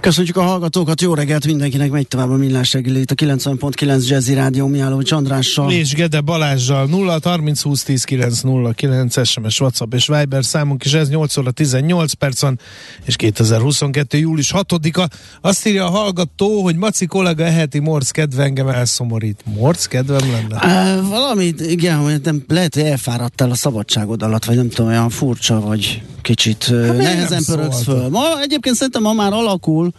[0.00, 4.34] Köszönjük a hallgatókat, jó reggelt mindenkinek, megy tovább a millás reggeli itt a 90.9 Jazzy
[4.34, 5.72] Rádió Miálló Csandrással.
[5.72, 10.84] És Gede Balázsjal 0 30 20 10 9 0 9 SMS, WhatsApp és Viber számunk
[10.84, 12.58] is ez 8 óra 18 percen
[13.04, 14.18] és 2022.
[14.18, 15.08] július 6-a.
[15.40, 19.42] Azt írja a hallgató, hogy Maci kollega eheti morc kedve engem elszomorít.
[19.44, 20.56] Morc kedvem lenne?
[20.56, 25.60] Uh, valamit, igen, nem, lehet, hogy elfáradtál a szabadságod alatt, vagy nem tudom, olyan furcsa,
[25.60, 28.08] vagy kicsit hát nehezen pörögsz föl.
[28.08, 29.92] Ma egyébként szerintem ma már alakul,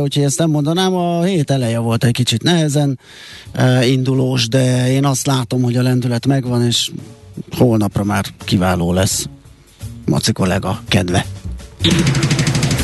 [0.00, 2.98] úgyhogy ezt nem mondanám, a hét eleje volt egy kicsit nehezen
[3.82, 6.90] indulós, de én azt látom, hogy a lendület megvan, és
[7.56, 9.26] holnapra már kiváló lesz.
[10.06, 11.26] Maci kollega kedve.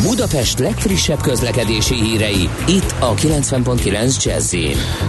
[0.02, 4.54] Budapest legfrissebb közlekedési hírei, itt a 90.9 jazz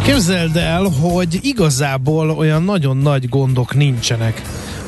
[0.04, 4.42] Képzeld el, hogy igazából olyan nagyon nagy gondok nincsenek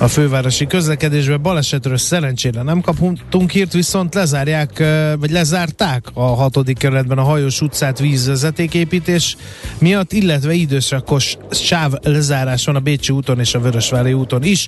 [0.03, 1.41] a fővárosi közlekedésben.
[1.41, 4.83] Balesetről szerencsére nem kaptunk hírt, viszont lezárják,
[5.19, 9.37] vagy lezárták a hatodik kerületben a hajós utcát vízvezetéképítés
[9.77, 14.67] miatt, illetve időszakos sáv lezárás van a Bécsi úton és a Vörösvári úton is,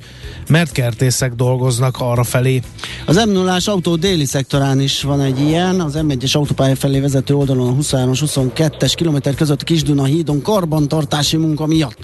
[0.49, 2.61] mert kertészek dolgoznak arra felé.
[3.05, 7.35] Az m 0 autó déli szektorán is van egy ilyen, az M1-es autópálya felé vezető
[7.35, 11.97] oldalon a 23-22-es kilométer között Kisduna hídon karbantartási munka miatt.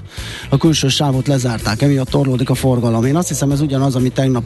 [0.50, 3.06] A külső sávot lezárták, emiatt torlódik a forgalom.
[3.06, 4.44] Én azt hiszem ez ugyanaz, ami tegnap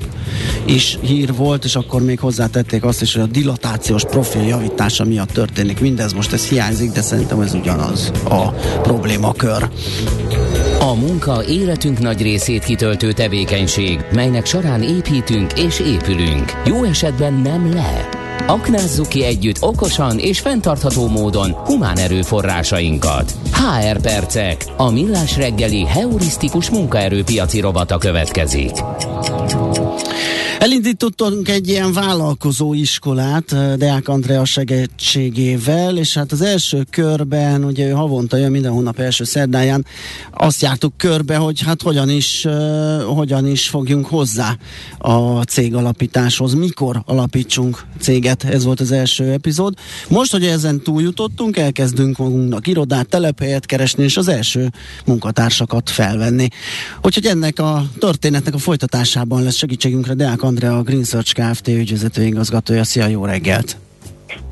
[0.66, 5.30] is hír volt, és akkor még hozzátették azt is, hogy a dilatációs profil javítása miatt
[5.30, 6.14] történik mindez.
[6.14, 8.50] Most ez hiányzik, de szerintem ez ugyanaz a
[8.82, 9.70] problémakör.
[10.80, 16.52] A munka életünk nagy részét kitöltő tevékenység, melynek során építünk és épülünk.
[16.66, 18.25] Jó esetben nem le.
[18.48, 23.32] Aknázzuk ki együtt okosan és fenntartható módon humán erőforrásainkat.
[23.54, 28.72] HR Percek, a millás reggeli heurisztikus munkaerőpiaci robata következik.
[30.66, 37.88] Elindítottunk egy ilyen vállalkozó iskolát eh, Deák Andrea segítségével, és hát az első körben, ugye
[37.88, 39.86] ő havonta jön minden hónap első szerdáján,
[40.34, 44.58] azt jártuk körbe, hogy hát hogyan is, uh, hogyan is fogjunk hozzá
[44.98, 49.74] a cég alapításhoz, mikor alapítsunk céget, ez volt az első epizód.
[50.10, 54.72] Most, hogy ezen túljutottunk, elkezdünk magunknak irodát, telephelyet keresni, és az első
[55.06, 56.48] munkatársakat felvenni.
[57.02, 61.68] Úgyhogy ennek a történetnek a folytatásában lesz segítségünkre Deák Andrea, a Green Search Kft.
[61.68, 62.84] ügyvezető igazgatója.
[62.84, 63.78] Szia, jó reggelt!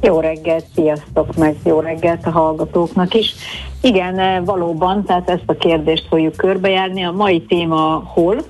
[0.01, 3.33] Jó reggelt, sziasztok, meg jó reggelt a hallgatóknak is.
[3.81, 7.03] Igen, valóban, tehát ezt a kérdést fogjuk körbejárni.
[7.03, 8.44] A mai téma hol,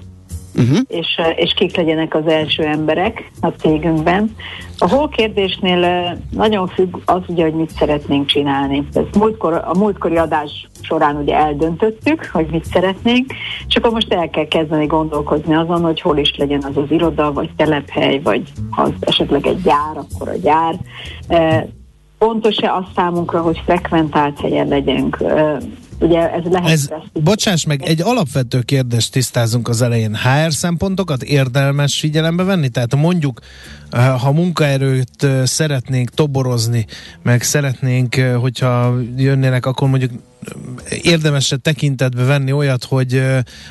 [0.56, 0.78] uh-huh.
[0.88, 4.36] és, és kik legyenek az első emberek a cégünkben.
[4.78, 8.88] A hol kérdésnél nagyon függ az, ugye, hogy mit szeretnénk csinálni.
[8.94, 13.34] Ez múltkor, a múltkori adás során ugye eldöntöttük, hogy mit szeretnénk,
[13.68, 17.34] és akkor most el kell kezdeni gondolkozni azon, hogy hol is legyen az az iroda,
[17.34, 20.76] vagy telephely, vagy az esetleg egy gyár, akkor a gyár.
[22.18, 25.24] Pontos-e az számunkra, hogy frekventált helyen legyünk?
[26.04, 30.16] Ugye ez lehet ez, bocsáss meg, egy alapvető kérdést tisztázunk az elején.
[30.16, 32.70] HR szempontokat érdemes figyelembe venni?
[32.70, 33.40] Tehát mondjuk,
[33.90, 36.86] eh, ha munkaerőt eh, szeretnénk toborozni,
[37.22, 40.12] meg szeretnénk, eh, hogyha jönnének, akkor mondjuk
[41.02, 43.22] érdemes tekintetbe venni olyat, hogy,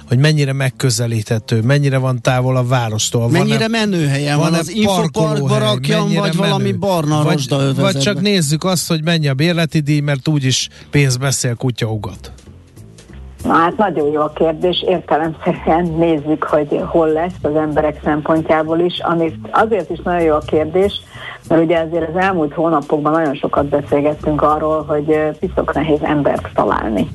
[0.09, 3.31] hogy mennyire megközelíthető, mennyire van távol a várostól.
[3.31, 6.37] Mennyire menő helyen van, van az infoparkba rakjam, vagy menő.
[6.37, 11.17] valami barna vagy, vagy csak nézzük azt, hogy mennyi a bérleti díj, mert úgyis pénz
[11.17, 12.33] beszél, kutya ugat.
[13.45, 19.01] Na hát nagyon jó a kérdés, értelemszerűen nézzük, hogy hol lesz az emberek szempontjából is,
[19.01, 21.01] amit azért is nagyon jó a kérdés,
[21.49, 27.09] mert ugye azért az elmúlt hónapokban nagyon sokat beszélgettünk arról, hogy piszok nehéz embert találni.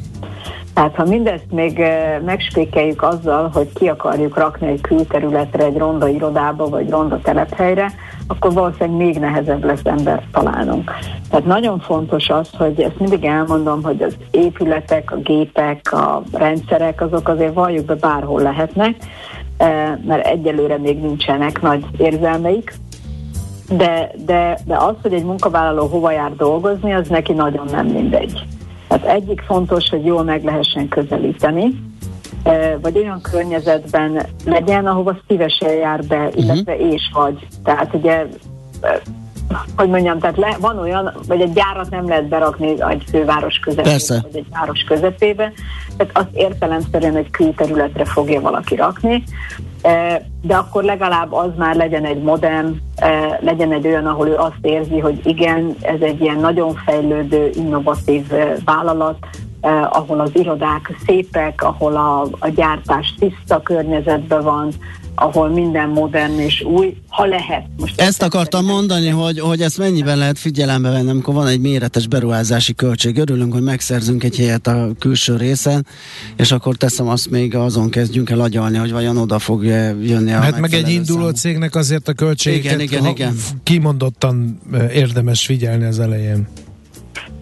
[0.77, 1.83] Tehát ha mindezt még
[2.25, 7.91] megspékeljük azzal, hogy ki akarjuk rakni egy külterületre, egy ronda irodába, vagy ronda telephelyre,
[8.27, 10.91] akkor valószínűleg még nehezebb lesz embert találnunk.
[11.29, 17.01] Tehát nagyon fontos az, hogy ezt mindig elmondom, hogy az épületek, a gépek, a rendszerek,
[17.01, 18.95] azok azért valljuk be bárhol lehetnek,
[20.05, 22.73] mert egyelőre még nincsenek nagy érzelmeik,
[23.69, 28.45] de, de, de az, hogy egy munkavállaló hova jár dolgozni, az neki nagyon nem mindegy.
[28.87, 31.81] Tehát egyik fontos, hogy jól meg lehessen közelíteni,
[32.81, 36.91] vagy olyan környezetben legyen, ahova szívesen jár be, illetve uh-huh.
[36.93, 37.47] és vagy.
[37.63, 38.25] Tehát ugye
[39.75, 43.89] hogy mondjam, tehát le, van olyan, vagy egy gyárat nem lehet berakni egy főváros közepébe,
[43.89, 44.19] Persze.
[44.21, 45.51] vagy egy város közepébe,
[45.97, 49.23] tehát azt értelemszerűen egy külterületre fogja valaki rakni,
[49.76, 49.76] e,
[50.41, 54.57] de akkor legalább az már legyen egy modern, e, legyen egy olyan, ahol ő azt
[54.61, 59.17] érzi, hogy igen, ez egy ilyen nagyon fejlődő, innovatív e, vállalat,
[59.89, 64.71] ahol az irodák szépek, ahol a, a gyártás tiszta környezetben van,
[65.19, 67.65] ahol minden modern és új, ha lehet.
[67.77, 72.07] Most ezt akartam mondani, hogy, hogy ezt mennyiben lehet figyelembe venni, amikor van egy méretes
[72.07, 73.17] beruházási költség.
[73.17, 75.85] Örülünk, hogy megszerzünk egy helyet a külső részen,
[76.35, 79.63] és akkor teszem azt még azon kezdjünk el agyalni, hogy vajon oda fog
[80.01, 81.35] jönni a Hát meg egy induló számú.
[81.35, 83.35] cégnek azért a költségeket igen, igen, igen.
[83.63, 84.59] kimondottan
[84.93, 86.47] érdemes figyelni az elején.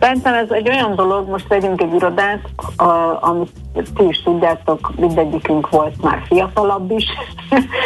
[0.06, 2.40] Szerintem ez egy olyan dolog, most vegyünk egy irodát,
[2.76, 3.50] a, amit
[3.96, 7.06] ti is tudjátok, mindegyikünk volt már fiatalabb is.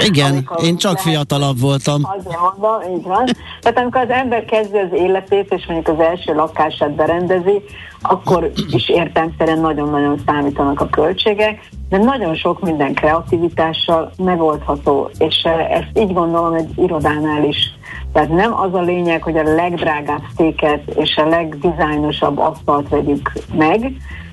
[0.05, 2.01] Igen, én csak lehet, fiatalabb voltam.
[2.17, 3.25] Azért mondom, így van.
[3.61, 7.61] Tehát amikor az ember kezdi az életét, és mondjuk az első lakását berendezi,
[8.01, 15.99] akkor is értelmszerűen nagyon-nagyon számítanak a költségek, de nagyon sok minden kreativitással megoldható, és ezt
[15.99, 17.57] így gondolom egy irodánál is
[18.13, 23.91] tehát nem az a lényeg, hogy a legdrágább széket és a legdizájnosabb asztalt vegyük meg,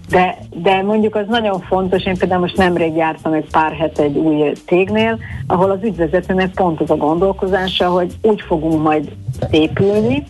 [0.08, 4.16] de, de mondjuk az nagyon fontos, én például most nemrég jártam egy pár hete egy
[4.16, 9.12] új cégnél, ahol az ügyvezetőnek pont az a gondolkozása, hogy úgy fogunk majd
[9.50, 10.26] épülni,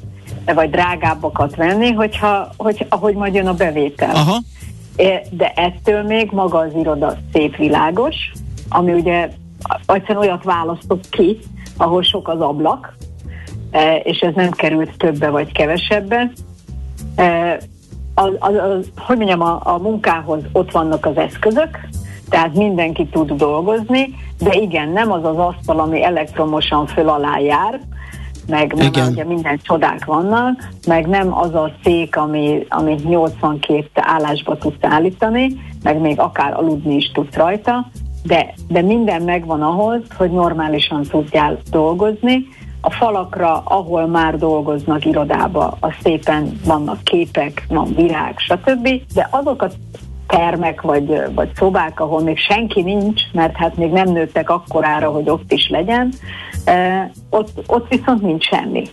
[0.55, 4.15] vagy drágábbakat venni, hogyha, hogy, ahogy majd jön a bevétel.
[4.15, 4.39] Aha.
[5.31, 8.17] De ettől még maga az iroda szép világos,
[8.69, 9.29] ami ugye
[9.87, 11.39] egyszerűen olyat választok ki,
[11.77, 12.97] ahol sok az ablak,
[14.03, 16.31] és ez nem került többe vagy kevesebbe.
[17.17, 17.59] E,
[18.15, 21.79] az, az, az, hogy mondjam, a, a munkához ott vannak az eszközök,
[22.29, 27.81] tehát mindenki tud dolgozni, de igen, nem az az asztal, ami elektromosan föl alá jár,
[28.47, 34.57] meg nem ugye minden csodák vannak, meg nem az a szék, ami, ami 82 állásba
[34.57, 35.49] tudsz állítani,
[35.83, 37.91] meg még akár aludni is tudsz rajta,
[38.23, 42.47] de, de minden megvan ahhoz, hogy normálisan tudjál dolgozni,
[42.87, 48.89] a falakra, ahol már dolgoznak irodába, az szépen vannak képek, van virág, stb.
[49.15, 49.71] De azok a
[50.27, 55.31] termek vagy, vagy szobák, ahol még senki nincs, mert hát még nem nőttek akkorára, hogy
[55.31, 56.13] ott is legyen,
[57.31, 58.87] ott, ott viszont nincs semmi.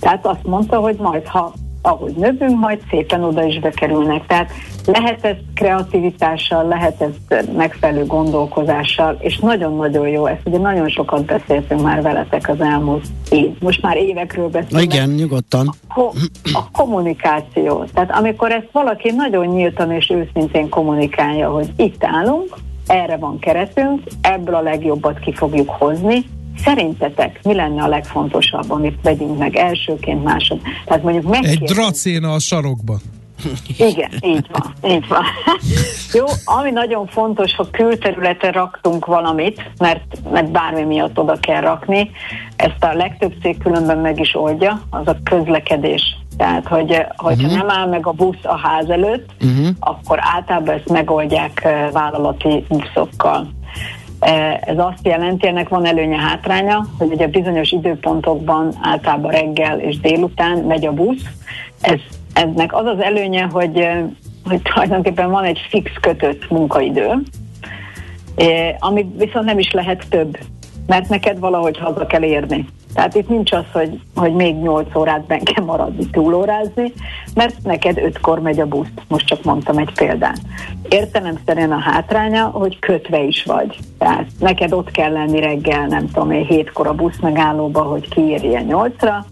[0.00, 1.52] Tehát azt mondta, hogy majd ha
[1.82, 4.26] ahogy növünk, majd szépen oda is bekerülnek.
[4.26, 4.50] Tehát
[4.88, 11.82] lehet ez kreativitással, lehet ez megfelelő gondolkozással, és nagyon-nagyon jó, ezt ugye nagyon sokat beszéltünk
[11.82, 13.50] már veletek az elmúlt év.
[13.60, 14.94] Most már évekről beszélünk.
[14.94, 15.68] Igen, nyugodtan.
[15.88, 16.14] A, ko-
[16.52, 17.84] a kommunikáció.
[17.94, 22.56] Tehát amikor ezt valaki nagyon nyíltan és őszintén kommunikálja, hogy itt állunk,
[22.86, 26.24] erre van keretünk, ebből a legjobbat ki fogjuk hozni,
[26.64, 30.60] Szerintetek mi lenne a legfontosabb, amit vegyünk meg elsőként, másod?
[30.84, 33.00] Tehát mondjuk Egy dracéna a sarokban.
[33.78, 35.24] Igen, így van, így van.
[36.18, 42.10] Jó, ami nagyon fontos, ha külterületen raktunk valamit, mert, mert bármi miatt oda kell rakni,
[42.56, 46.16] ezt a legtöbb cég különben meg is oldja, az a közlekedés.
[46.36, 47.58] Tehát, hogy hogyha uh-huh.
[47.58, 49.68] nem áll meg a busz a ház előtt, uh-huh.
[49.78, 53.48] akkor általában ezt megoldják vállalati buszokkal.
[54.60, 60.58] Ez azt jelenti, ennek van előnye hátránya, hogy ugye bizonyos időpontokban általában reggel és délután
[60.58, 61.22] megy a busz.
[61.80, 61.98] Ez,
[62.38, 64.04] ennek az az előnye, hogy, eh,
[64.44, 67.22] hogy tulajdonképpen van egy fix kötött munkaidő,
[68.34, 70.38] eh, ami viszont nem is lehet több,
[70.86, 72.66] mert neked valahogy haza kell érni.
[72.94, 76.92] Tehát itt nincs az, hogy, hogy még 8 órát ben kell maradni, túlórázni,
[77.34, 78.92] mert neked ötkor megy a busz.
[79.08, 80.40] Most csak mondtam egy példát.
[80.88, 83.78] Értelemszerűen a hátránya, hogy kötve is vagy.
[83.98, 88.60] Tehát neked ott kell lenni reggel, nem tudom én, hétkor a busz megállóba, hogy kiírja
[88.60, 89.26] nyolcra,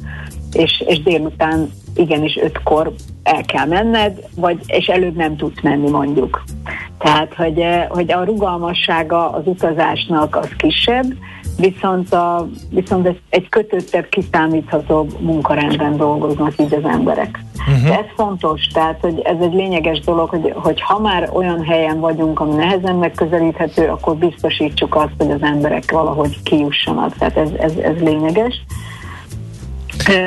[0.57, 6.45] és, és délután igenis ötkor el kell menned, vagy, és előbb nem tudsz menni mondjuk.
[6.99, 11.07] Tehát, hogy, eh, hogy a rugalmassága az utazásnak az kisebb,
[11.57, 17.45] viszont, a, viszont egy kötöttebb, kiszámíthatóbb munkarendben dolgoznak így az emberek.
[17.69, 17.99] Uh-huh.
[17.99, 22.41] ez fontos, tehát hogy ez egy lényeges dolog, hogy, hogy ha már olyan helyen vagyunk,
[22.41, 28.01] ami nehezen megközelíthető, akkor biztosítsuk azt, hogy az emberek valahogy kijussanak, tehát ez, ez, ez
[28.01, 28.65] lényeges.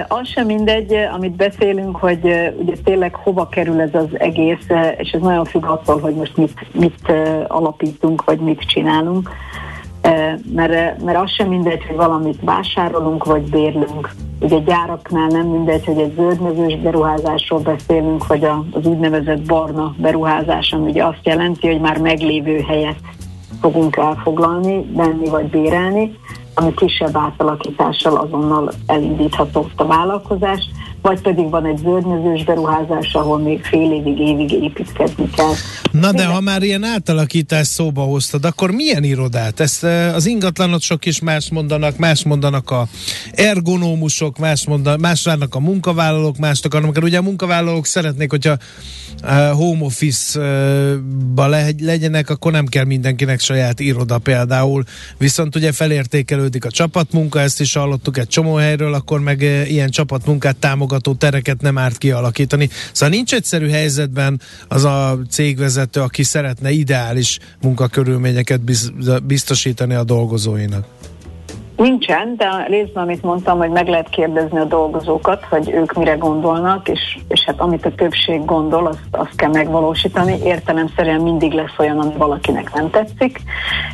[0.08, 5.22] Az sem mindegy, amit beszélünk, hogy ugye tényleg hova kerül ez az egész, és ez
[5.22, 7.12] nagyon függ attól, hogy most mit, mit
[7.48, 9.30] alapítunk, vagy mit csinálunk.
[10.54, 14.16] mert, mert az sem mindegy, hogy valamit vásárolunk vagy bérlünk.
[14.40, 20.90] Ugye gyáraknál nem mindegy, hogy egy zöldmezős beruházásról beszélünk, vagy az úgynevezett barna beruházás, ami
[20.90, 23.00] ugye azt jelenti, hogy már meglévő helyet
[23.62, 26.18] fogunk elfoglalni, venni vagy bérelni,
[26.76, 30.70] kisebb átalakítással azonnal elindítható a vállalkozás
[31.10, 35.54] vagy pedig van egy zöldmezős beruházás, ahol még fél évig, évig építkezni kell.
[35.92, 39.60] Na de ha már ilyen átalakítás szóba hoztad, akkor milyen irodát?
[39.60, 42.88] Ezt az ingatlanosok is más mondanak, más mondanak a
[43.32, 48.58] ergonómusok, más mondanak, más várnak a munkavállalók, más akarnak, ugye a munkavállalók szeretnék, hogyha
[49.54, 51.48] home office-ba
[51.80, 54.84] legyenek, akkor nem kell mindenkinek saját iroda például,
[55.18, 60.56] viszont ugye felértékelődik a csapatmunka, ezt is hallottuk egy csomó helyről, akkor meg ilyen csapatmunkát
[60.56, 62.70] támogatják támogató tereket nem árt kialakítani.
[62.92, 68.62] Szóval nincs egyszerű helyzetben az a cégvezető, aki szeretne ideális munkakörülményeket
[69.24, 70.86] biztosítani a dolgozóinak.
[71.80, 76.90] Nincsen, de részben, amit mondtam, hogy meg lehet kérdezni a dolgozókat, hogy ők mire gondolnak,
[76.90, 80.38] és, és hát amit a többség gondol, azt, azt kell megvalósítani.
[80.44, 83.40] Értelemszerűen mindig lesz olyan, ami valakinek nem tetszik.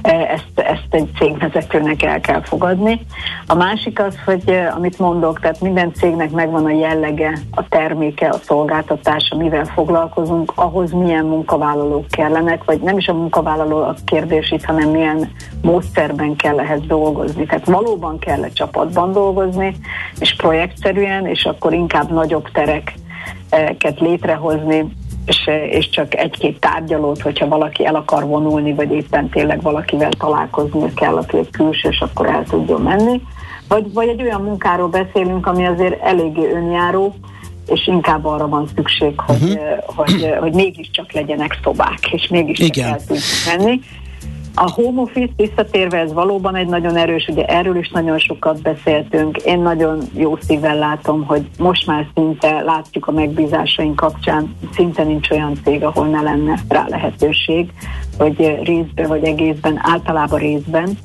[0.02, 3.02] E, ezt, ezt egy cégvezetőnek el kell fogadni.
[3.48, 8.30] A másik az, hogy e, amit mondok, tehát minden cégnek megvan a jellege, a terméke,
[8.30, 14.52] a szolgáltatása, mivel foglalkozunk, ahhoz milyen munkavállalók kellenek, vagy nem is a munkavállaló a kérdés
[14.52, 17.46] itt, hanem milyen módszerben kell ehhez dolgozni.
[17.46, 19.76] Tehát valóban kell egy csapatban dolgozni,
[20.20, 24.86] és projektszerűen, és akkor inkább nagyobb tereket létrehozni,
[25.26, 30.94] és, és csak egy-két tárgyalót, hogyha valaki el akar vonulni, vagy éppen tényleg valakivel találkozni
[30.94, 33.22] kell, aki egy külsős, akkor el tudjon menni.
[33.68, 37.16] Vagy, vagy egy olyan munkáról beszélünk, ami azért eléggé önjáró,
[37.68, 39.60] és inkább arra van szükség, hogy, uh-huh.
[39.86, 42.88] hogy, hogy, hogy mégiscsak legyenek szobák, és mégiscsak Igen.
[42.88, 43.80] el tudjuk menni.
[44.58, 49.38] A home office visszatérve ez valóban egy nagyon erős, ugye erről is nagyon sokat beszéltünk.
[49.38, 55.30] Én nagyon jó szívvel látom, hogy most már szinte látjuk a megbízásaink kapcsán, szinte nincs
[55.30, 57.70] olyan cég, ahol ne lenne rá lehetőség,
[58.18, 60.98] hogy részben vagy egészben, általában részben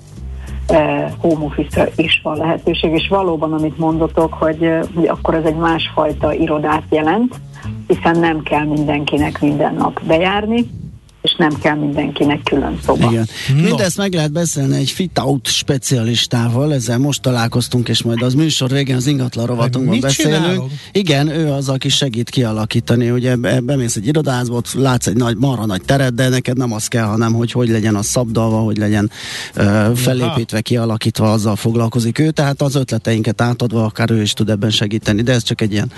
[0.67, 5.57] eh, home office is van lehetőség, és valóban, amit mondotok, hogy, hogy akkor ez egy
[5.57, 7.41] másfajta irodát jelent,
[7.87, 10.67] hiszen nem kell mindenkinek minden nap bejárni,
[11.23, 13.11] és nem kell mindenkinek külön szoba.
[13.11, 13.29] Igen.
[13.57, 13.63] No.
[13.63, 18.97] Mindezt meg lehet beszélni egy fit-out specialistával, ezzel most találkoztunk, és majd az műsor végén
[18.97, 20.43] az ingatlan rovatunkban beszélünk.
[20.43, 20.71] Csinálok?
[20.93, 25.83] Igen, ő az, aki segít kialakítani, ugye bemész egy irodázba, látsz egy nagy, marha nagy
[25.83, 29.11] teret, de neked nem az kell, hanem hogy hogy legyen a szabdalva, hogy legyen
[29.57, 34.71] uh, felépítve, kialakítva, azzal foglalkozik ő, tehát az ötleteinket átadva, akár ő is tud ebben
[34.71, 35.91] segíteni, de ez csak egy ilyen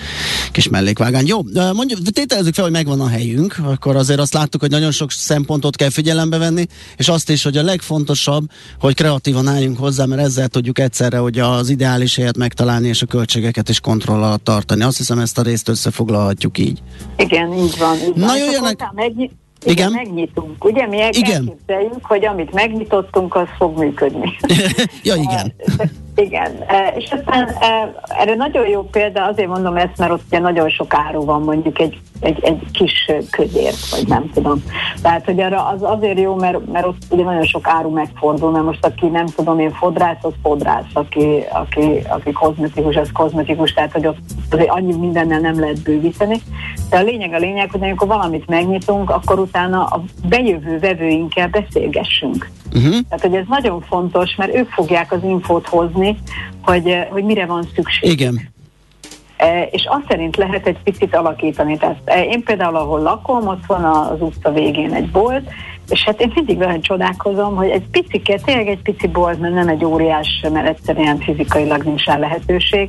[0.52, 1.26] kis mellékvágány.
[1.26, 5.10] Jó, mondjuk, tételezzük fel, hogy megvan a helyünk, akkor azért azt láttuk, hogy nagyon sok
[5.12, 6.66] szempontot kell figyelembe venni,
[6.96, 8.50] és azt is, hogy a legfontosabb,
[8.80, 13.06] hogy kreatívan álljunk hozzá, mert ezzel tudjuk egyszerre, hogy az ideális helyet megtalálni, és a
[13.06, 14.82] költségeket is kontroll alatt tartani.
[14.82, 16.82] Azt hiszem, ezt a részt összefoglalhatjuk így.
[17.16, 17.96] Igen, így van.
[17.96, 18.90] Így Na jöjjenek...
[18.94, 20.64] Megny- igen, igen, megnyitunk.
[20.64, 21.34] Ugye mi igen.
[21.34, 24.36] elképzeljük, hogy amit megnyitottunk, az fog működni.
[25.02, 25.54] ja, igen.
[26.14, 30.38] Igen, e, és aztán e, erre nagyon jó példa, azért mondom ezt, mert ott ugye
[30.38, 34.64] nagyon sok áru van, mondjuk egy, egy, egy kis közért, vagy nem tudom.
[35.02, 38.64] Tehát, hogy arra az azért jó, mert, mert ott ugye nagyon sok áru megfordul, mert
[38.64, 43.92] most aki nem tudom én fodrász, az fodrász, aki, aki, aki kozmetikus, az kozmetikus, tehát
[43.92, 44.18] hogy ott
[44.50, 46.42] azért annyi mindennel nem lehet bővíteni.
[46.90, 52.50] De a lényeg a lényeg, hogy amikor valamit megnyitunk, akkor utána a bejövő vevőinkkel beszélgessünk.
[52.74, 52.96] Uh-huh.
[53.08, 56.18] Tehát, hogy ez nagyon fontos, mert ők fogják az infót hozni,
[56.62, 58.10] hogy, eh, hogy mire van szükség.
[58.10, 58.50] Igen.
[59.36, 61.76] E, és azt szerint lehet egy picit alakítani.
[61.76, 65.48] Tehát e, én például, ahol lakom, ott van az utca végén egy bolt,
[65.88, 69.68] és hát én mindig nagyon csodálkozom, hogy egy picike, tényleg egy pici bolt, mert nem
[69.68, 72.88] egy óriás, mert egyszerűen fizikailag nincs rá lehetőség,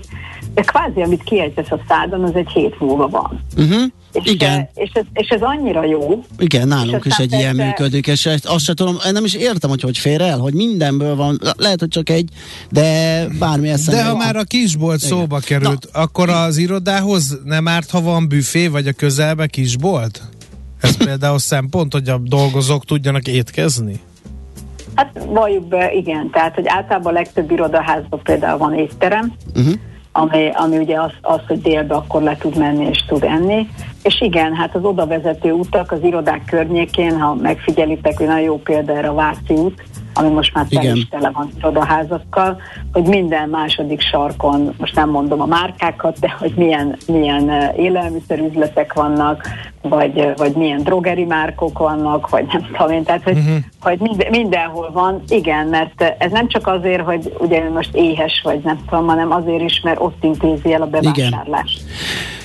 [0.54, 3.40] de kvázi, amit kiejtesz a szádon, az egy hét múlva van.
[3.58, 3.84] Uh-huh.
[4.14, 4.70] És, Igen.
[4.76, 6.24] És ez, és ez annyira jó.
[6.38, 7.44] Igen, nálunk is egy persze...
[7.44, 11.16] ilyen működik, és azt sem tudom, nem is értem, hogy hogy fér el, hogy mindenből
[11.16, 12.30] van, lehet, hogy csak egy,
[12.70, 14.26] de bármi eszembe De ha van.
[14.26, 15.10] már a kisbolt Igen.
[15.10, 16.02] szóba került, Na.
[16.02, 20.22] akkor az irodához nem árt, ha van büfé, vagy a közelbe kisbolt?
[20.82, 24.00] Ez például szempont, hogy a dolgozók tudjanak étkezni?
[24.96, 26.30] Hát valljuk be, igen.
[26.32, 29.74] Tehát, hogy általában a legtöbb irodaházban például van étterem, uh-huh
[30.14, 33.70] ami, ami ugye az, az, hogy délbe akkor le tud menni és tud enni.
[34.04, 38.58] És igen, hát az oda vezető utak az irodák környékén, ha megfigyelitek, hogy nagyon jó
[38.58, 39.84] példa erre a Váci út,
[40.14, 42.62] ami most már is tele van irodaházakkal,
[42.94, 49.48] hogy minden második sarkon, most nem mondom a márkákat, de hogy milyen, milyen élelmiszerüzletek vannak,
[49.82, 53.56] vagy, vagy milyen drogeri márkok vannak, vagy nem tudom én, tehát hogy, uh-huh.
[53.82, 58.60] hogy minden, mindenhol van, igen, mert ez nem csak azért, hogy ugye most éhes vagy
[58.64, 61.82] nem tudom, hanem azért is, mert ott intézi el a bevásárlást.
[61.82, 61.92] Igen.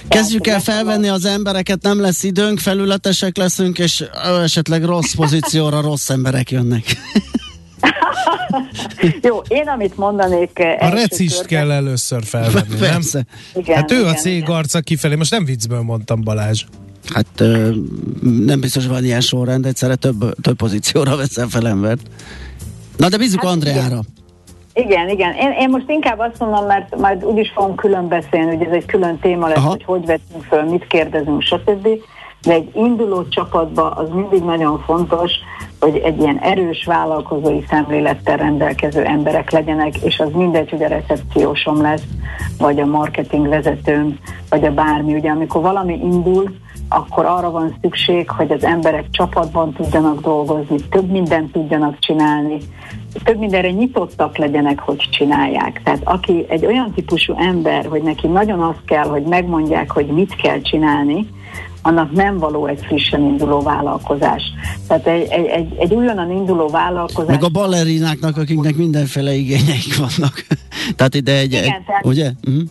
[0.09, 4.05] Kezdjük el felvenni az embereket, nem lesz időnk, felületesek leszünk, és
[4.43, 6.85] esetleg rossz pozícióra rossz emberek jönnek.
[9.23, 10.59] Jó, én amit mondanék...
[10.79, 11.59] A recist körben...
[11.59, 13.01] kell először felvenni, nem?
[13.55, 14.51] Igen, hát ő igen, a cég igen.
[14.51, 16.65] arca kifelé, most nem viccből mondtam Balázs.
[17.15, 17.43] Hát
[18.47, 22.01] nem biztos van ilyen sorrend, egyszerre több, több pozícióra veszel fel embert.
[22.97, 23.87] Na de bízunk hát Andreára.
[23.87, 24.18] Igen.
[24.79, 25.35] Igen, igen.
[25.35, 28.87] Én, én most inkább azt mondom, mert majd úgyis fogunk külön beszélni, hogy ez egy
[28.87, 29.69] külön téma lesz, Aha.
[29.69, 31.89] hogy hogy veszünk föl, mit kérdezünk, stb.
[32.43, 35.33] De egy induló csapatban az mindig nagyon fontos,
[35.81, 41.83] hogy egy ilyen erős vállalkozói szemlélettel rendelkező emberek legyenek, és az mindegy, hogy a recepciósom
[41.83, 42.05] lesz,
[42.59, 44.19] vagy a marketing vezetőm,
[44.51, 45.15] vagy a bármi.
[45.15, 46.55] Ugye amikor valami indul,
[46.89, 52.57] akkor arra van szükség, hogy az emberek csapatban tudjanak dolgozni, több mindent tudjanak csinálni,
[53.25, 55.81] több mindenre nyitottak legyenek, hogy csinálják.
[55.85, 60.37] Tehát aki egy olyan típusú ember, hogy neki nagyon azt kell, hogy megmondják, hogy mit
[60.37, 61.27] kell csinálni,
[61.83, 64.43] annak nem való egy frissen induló vállalkozás.
[64.87, 67.35] Tehát egy, egy, egy, egy újonnan induló vállalkozás...
[67.35, 70.47] Meg a ballerináknak, akiknek mindenféle igényeik vannak.
[70.97, 71.53] tehát ide egy...
[71.53, 72.31] Igen, egy tehát, ugye?
[72.47, 72.63] Uh-huh.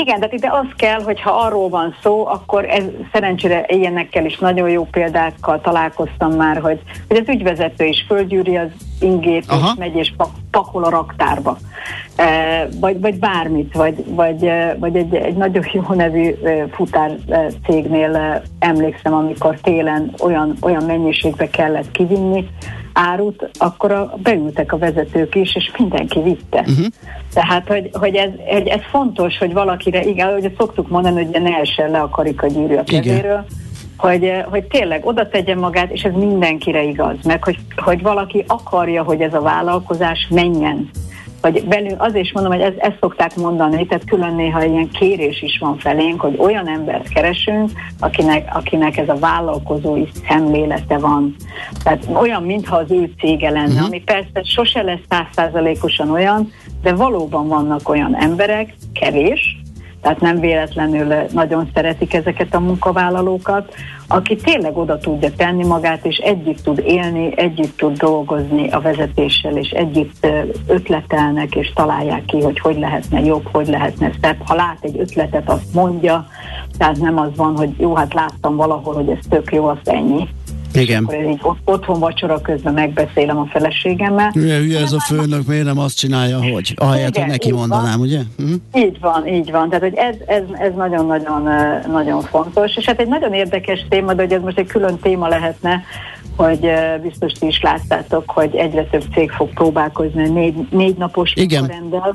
[0.00, 4.38] Igen, de ide az kell, hogy ha arról van szó, akkor ez szerencsére ilyenekkel is
[4.38, 8.68] nagyon jó példákkal találkoztam már, hogy, hogy az ügyvezető is földgyűri az
[9.00, 9.66] ingét, Aha.
[9.66, 10.12] és megy és
[10.50, 11.58] pakol a raktárba.
[12.16, 17.16] E, vagy, vagy bármit, vagy, vagy, e, vagy egy, egy nagyon jó nevű e, futár
[17.28, 22.48] e, cégnél emlékszem, amikor télen olyan, olyan mennyiségbe kellett kivinni,
[22.96, 26.60] árut, akkor a, beültek a vezetők is, és mindenki vitte.
[26.60, 26.86] Uh-huh.
[27.34, 31.56] Tehát, hogy, hogy ez, egy, ez fontos, hogy valakire, igen, hogy szoktuk mondani, hogy ne
[31.56, 33.44] essen le a karikagyűrű a kezéről,
[33.96, 39.02] hogy, hogy tényleg oda tegye magát, és ez mindenkire igaz, meg hogy, hogy valaki akarja,
[39.02, 40.90] hogy ez a vállalkozás menjen
[41.52, 45.42] vagy belül, azért is mondom, hogy ez, ezt szokták mondani, tehát külön néha ilyen kérés
[45.42, 51.34] is van felénk, hogy olyan embert keresünk, akinek, akinek ez a vállalkozói szemlélete van.
[51.82, 53.86] Tehát olyan, mintha az ő cége lenne, uh-huh.
[53.86, 59.60] ami persze sose lesz százszázalékosan olyan, de valóban vannak olyan emberek, kevés,
[60.06, 63.74] tehát nem véletlenül nagyon szeretik ezeket a munkavállalókat,
[64.08, 69.56] aki tényleg oda tudja tenni magát, és együtt tud élni, együtt tud dolgozni a vezetéssel,
[69.56, 70.26] és együtt
[70.66, 74.36] ötletelnek, és találják ki, hogy hogy lehetne jobb, hogy lehetne szebb.
[74.44, 76.26] Ha lát egy ötletet, azt mondja,
[76.78, 80.28] tehát nem az van, hogy jó, hát láttam valahol, hogy ez tök jó, azt ennyi
[80.80, 81.04] igen.
[81.04, 84.30] Akkor így otthon vacsora közben megbeszélem a feleségemmel.
[84.32, 86.74] Hülye, hülye ez a főnök, miért nem azt csinálja, hogy?
[86.76, 88.06] Ahelyett, Igen, hogy neki mondanám, van.
[88.06, 88.20] ugye?
[88.36, 88.54] Hm?
[88.74, 89.68] Így van, így van.
[89.68, 91.48] Tehát, hogy ez, ez, ez nagyon-nagyon
[91.90, 92.76] nagyon fontos.
[92.76, 95.82] És hát egy nagyon érdekes téma, de hogy ez most egy külön téma lehetne,
[96.36, 96.70] hogy
[97.02, 101.66] biztos ti is láttátok, hogy egyre több cég fog próbálkozni négy, négy napos Igen.
[101.66, 102.14] rendel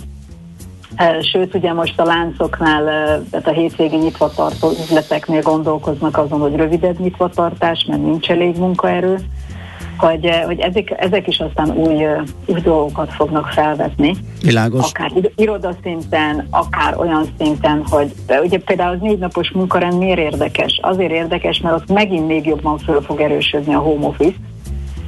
[1.31, 2.83] Sőt, ugye most a láncoknál,
[3.31, 9.17] tehát a hétvégi nyitvatartó üzleteknél gondolkoznak azon, hogy rövidebb nyitvatartás, mert nincs elég munkaerő,
[9.97, 12.05] hogy, hogy ezek, ezek is aztán új,
[12.45, 14.15] új dolgokat fognak felvetni.
[14.41, 14.89] Világos.
[14.89, 20.79] Akár irodaszinten, akár olyan szinten, hogy ugye például az négy napos munkarend miért érdekes?
[20.81, 24.35] Azért érdekes, mert ott megint még jobban föl fog erősödni a home office,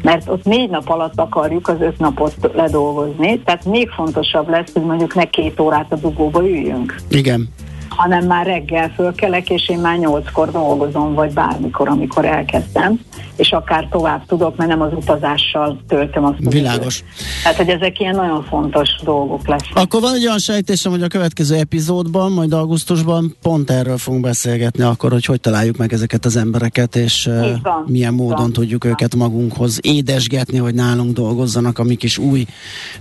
[0.03, 4.83] mert ott négy nap alatt akarjuk az öt napot ledolgozni, tehát még fontosabb lesz, hogy
[4.83, 6.95] mondjuk ne két órát a dugóba üljünk.
[7.09, 7.49] Igen
[7.95, 12.99] hanem már reggel fölkelek, és én már nyolckor dolgozom, vagy bármikor, amikor elkezdtem,
[13.35, 16.37] és akár tovább tudok, mert nem az utazással töltöm azt.
[16.39, 17.03] Világos.
[17.43, 19.83] Tehát, hogy ezek ilyen nagyon fontos dolgok lesznek.
[19.83, 24.83] Akkor van egy olyan sejtésem, hogy a következő epizódban, majd augusztusban pont erről fogunk beszélgetni,
[24.83, 27.29] akkor, hogy hogy találjuk meg ezeket az embereket, és
[27.63, 32.45] van, milyen módon van, tudjuk őket magunkhoz édesgetni, hogy nálunk dolgozzanak a mi kis új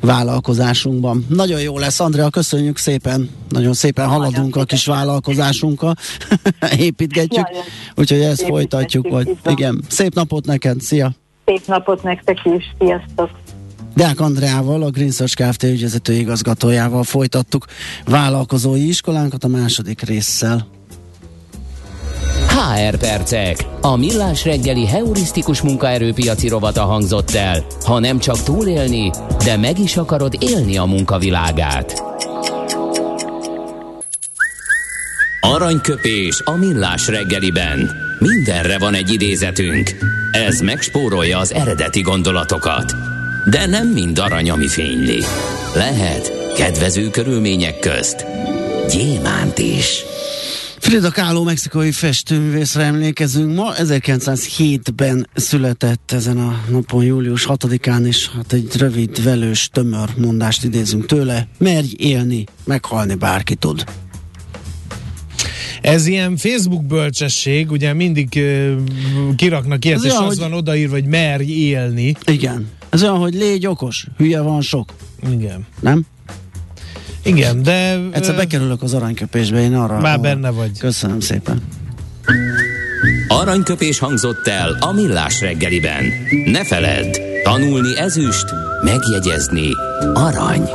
[0.00, 1.26] vállalkozásunkban.
[1.28, 5.94] Nagyon jó lesz, Andrea, köszönjük szépen, nagyon szépen haladunk a kis kis vállalkozásunkkal
[6.78, 7.62] építgetjük, Jaj,
[7.94, 9.08] úgyhogy ezt folytatjuk.
[9.08, 11.12] Vagy, igen, szép napot neked, szia!
[11.44, 13.30] Szép napot nektek is, sziasztok!
[13.94, 15.62] Deák Andreával, a Green Search Kft.
[15.62, 17.66] ügyvezető igazgatójával folytattuk
[18.04, 20.66] vállalkozói iskolánkat a második résszel.
[22.48, 23.66] HR percek.
[23.80, 27.64] A millás reggeli heurisztikus munkaerőpiaci rovata hangzott el.
[27.84, 29.10] Ha nem csak túlélni,
[29.44, 32.11] de meg is akarod élni a munkavilágát.
[35.44, 37.90] Aranyköpés a millás reggeliben.
[38.18, 39.90] Mindenre van egy idézetünk.
[40.30, 42.92] Ez megspórolja az eredeti gondolatokat.
[43.50, 45.22] De nem mind arany, ami fényli.
[45.74, 48.26] Lehet kedvező körülmények közt
[48.88, 50.04] gyémánt is.
[50.78, 53.72] Frida Kahlo mexikai festőművészre emlékezünk ma.
[53.76, 61.06] 1907-ben született ezen a napon, július 6-án, és hát egy rövid, velős, tömör mondást idézünk
[61.06, 61.48] tőle.
[61.58, 63.84] Merj élni, meghalni bárki tud.
[65.82, 70.38] Ez ilyen Facebook bölcsesség, ugye mindig uh, kiraknak ilyet, Ez és olyan, az hogy...
[70.38, 72.16] van odaírva, hogy merj élni.
[72.24, 72.68] Igen.
[72.90, 74.92] Ez olyan, hogy légy okos, hülye van sok.
[75.30, 75.66] Igen.
[75.80, 76.06] Nem?
[77.24, 78.00] Igen, de...
[78.12, 80.00] Egyszer bekerülök az aranyköpésbe, én arra...
[80.00, 80.78] Már benne vagy.
[80.78, 81.62] Köszönöm szépen.
[83.28, 86.04] Aranyköpés hangzott el a millás reggeliben.
[86.46, 88.44] Ne feledd, tanulni ezüst,
[88.82, 89.68] megjegyezni
[90.14, 90.68] arany.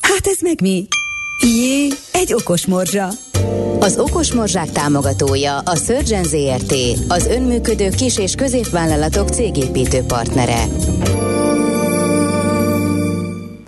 [0.00, 0.86] Hát ez meg mi?
[1.42, 1.88] Jé,
[2.22, 3.08] egy okos morzsa.
[3.80, 6.74] Az Okos Morzsák támogatója a Surgeon ZRT,
[7.08, 10.64] az önműködő kis- és középvállalatok cégépítő partnere.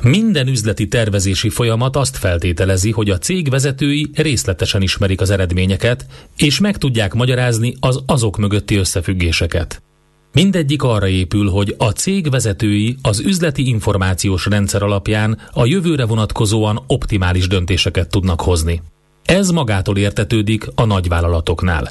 [0.03, 6.61] Minden üzleti tervezési folyamat azt feltételezi, hogy a cég vezetői részletesen ismerik az eredményeket, és
[6.61, 9.83] meg tudják magyarázni az azok mögötti összefüggéseket.
[10.35, 16.85] Mindegyik arra épül, hogy a cég vezetői az üzleti információs rendszer alapján a jövőre vonatkozóan
[16.87, 18.83] optimális döntéseket tudnak hozni.
[19.25, 21.89] Ez magától értetődik a nagyvállalatoknál.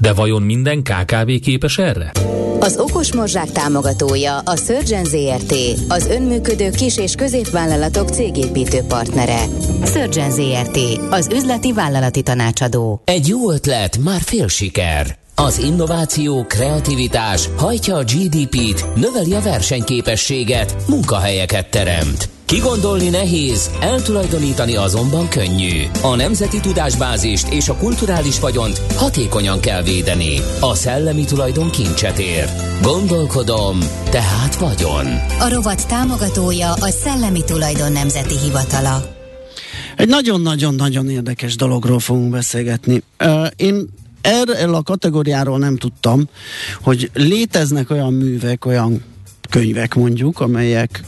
[0.00, 2.12] De vajon minden KKV képes erre?
[2.60, 5.54] Az Okos Morzsák támogatója a Surgeon ZRT,
[5.88, 9.44] az önműködő kis- és középvállalatok cégépítő partnere.
[9.84, 10.78] Surgeon ZRT,
[11.10, 13.02] az üzleti vállalati tanácsadó.
[13.04, 15.22] Egy jó ötlet, már fél siker.
[15.36, 22.28] Az innováció, kreativitás hajtja a GDP-t, növeli a versenyképességet, munkahelyeket teremt.
[22.44, 25.82] Kigondolni nehéz, eltulajdonítani azonban könnyű.
[26.02, 30.36] A nemzeti tudásbázist és a kulturális vagyont hatékonyan kell védeni.
[30.60, 32.48] A szellemi tulajdon kincset ér.
[32.82, 33.78] Gondolkodom,
[34.10, 35.06] tehát vagyon.
[35.40, 39.02] A rovat támogatója a Szellemi Tulajdon Nemzeti Hivatala.
[39.96, 43.02] Egy nagyon-nagyon-nagyon érdekes dologról fogunk beszélgetni.
[43.24, 43.88] Uh, én
[44.24, 46.28] erről a kategóriáról nem tudtam,
[46.82, 49.02] hogy léteznek olyan művek, olyan
[49.50, 51.02] könyvek mondjuk, amelyek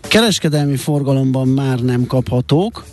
[0.00, 2.84] kereskedelmi forgalomban már nem kaphatók,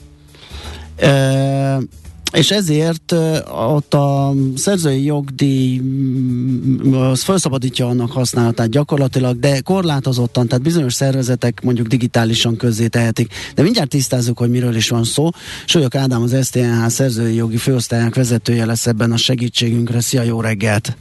[2.31, 3.11] és ezért
[3.51, 11.61] ott a szerzői jogdíj mm, az felszabadítja annak használatát gyakorlatilag, de korlátozottan, tehát bizonyos szervezetek
[11.63, 13.33] mondjuk digitálisan közzé tehetik.
[13.55, 15.29] De mindjárt tisztázzuk, hogy miről is van szó.
[15.65, 19.99] Solyok Ádám az STNH szerzői jogi főosztályának vezetője lesz ebben a segítségünkre.
[19.99, 20.97] Szia, jó reggelt!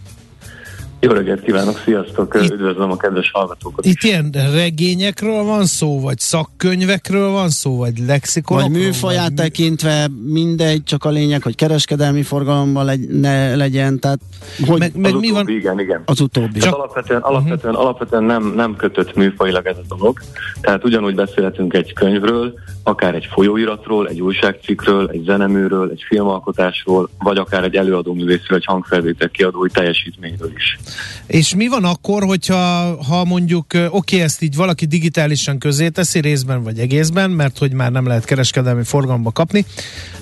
[1.02, 3.84] Jó reggelt kívánok, sziasztok, itt, üdvözlöm a kedves hallgatókat.
[3.84, 8.72] Itt ilyen regényekről van szó, vagy szakkönyvekről van szó, vagy lexikonokról?
[8.72, 14.18] Vagy műfaját vagy tekintve mindegy, csak a lényeg, hogy kereskedelmi forgalomban legy, ne legyen, tehát
[14.66, 14.78] hogy...
[14.78, 15.48] Meg, meg mi van?
[15.48, 16.02] Igen, igen.
[16.04, 16.58] Az utóbbi.
[16.58, 16.74] Csak...
[16.74, 17.88] Alapvetően, alapvetően, uh-huh.
[17.88, 20.20] alapvetően nem, nem kötött műfajilag ez a dolog,
[20.60, 27.38] tehát ugyanúgy beszélhetünk egy könyvről, akár egy folyóiratról, egy újságcikkről, egy zeneműről, egy filmalkotásról, vagy
[27.38, 30.78] akár egy előadóművészről, egy hangfelvétel kiadói teljesítményről is.
[31.26, 36.20] És mi van akkor, hogyha ha mondjuk, oké, okay, ezt így valaki digitálisan közé teszi
[36.20, 39.64] részben vagy egészben, mert hogy már nem lehet kereskedelmi forgalomba kapni,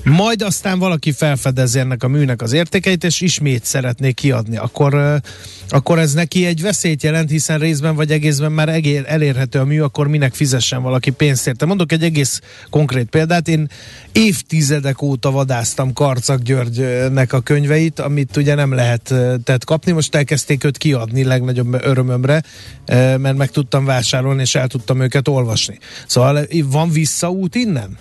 [0.04, 5.20] majd aztán valaki felfedezi ennek a műnek az értékeit, és ismét szeretné kiadni, akkor,
[5.68, 9.80] akkor ez neki egy veszélyt jelent, hiszen részben vagy egészben már egér, elérhető a mű,
[9.80, 11.66] akkor minek fizessen valaki pénzt érte.
[11.66, 13.70] Mondok egy egész konkrét példát, én
[14.12, 20.78] évtizedek óta vadáztam Karcag Györgynek a könyveit, amit ugye nem lehetett kapni, most elkezdték őt
[20.78, 22.42] kiadni legnagyobb örömömre,
[22.84, 25.78] eh, mert meg tudtam vásárolni, és el tudtam őket olvasni.
[26.06, 27.98] Szóval van visszaút innen?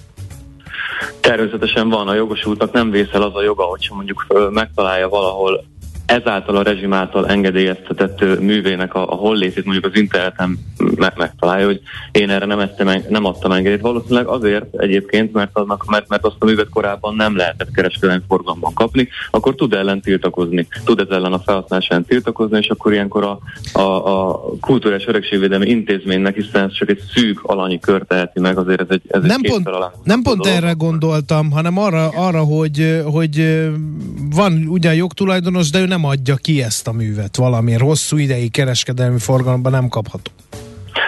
[1.20, 5.63] Természetesen van, a jogosútnak nem vészel az a joga, hogyha mondjuk megtalálja valahol
[6.08, 10.60] ezáltal a rezsim által engedélyeztetett művének a, a hollétét mondjuk az interneten
[10.96, 13.82] meg, megtalálja, hogy én erre nem, ettem, nem adtam engedélyt.
[13.82, 18.74] Valószínűleg azért egyébként, mert, annak, mert, mert azt a művet korábban nem lehetett kereskedelmi forgalomban
[18.74, 23.39] kapni, akkor tud ellen tiltakozni, tud ez ellen a felhasználásán tiltakozni, és akkor ilyenkor a,
[23.80, 28.82] a, a kulturális örökségvédelmi intézménynek, hiszen ez csak egy szűk alanyi kör teheti meg, azért
[28.82, 29.70] ez egy, ez nem egy pont,
[30.04, 30.58] Nem pont dolog.
[30.58, 33.65] erre gondoltam, hanem arra, arra hogy, hogy
[34.36, 37.82] van ugyan jogtulajdonos, de ő nem nem adja ki ezt a művet valamiért.
[37.82, 40.32] Hosszú ideig kereskedelmi forgalomban nem kapható.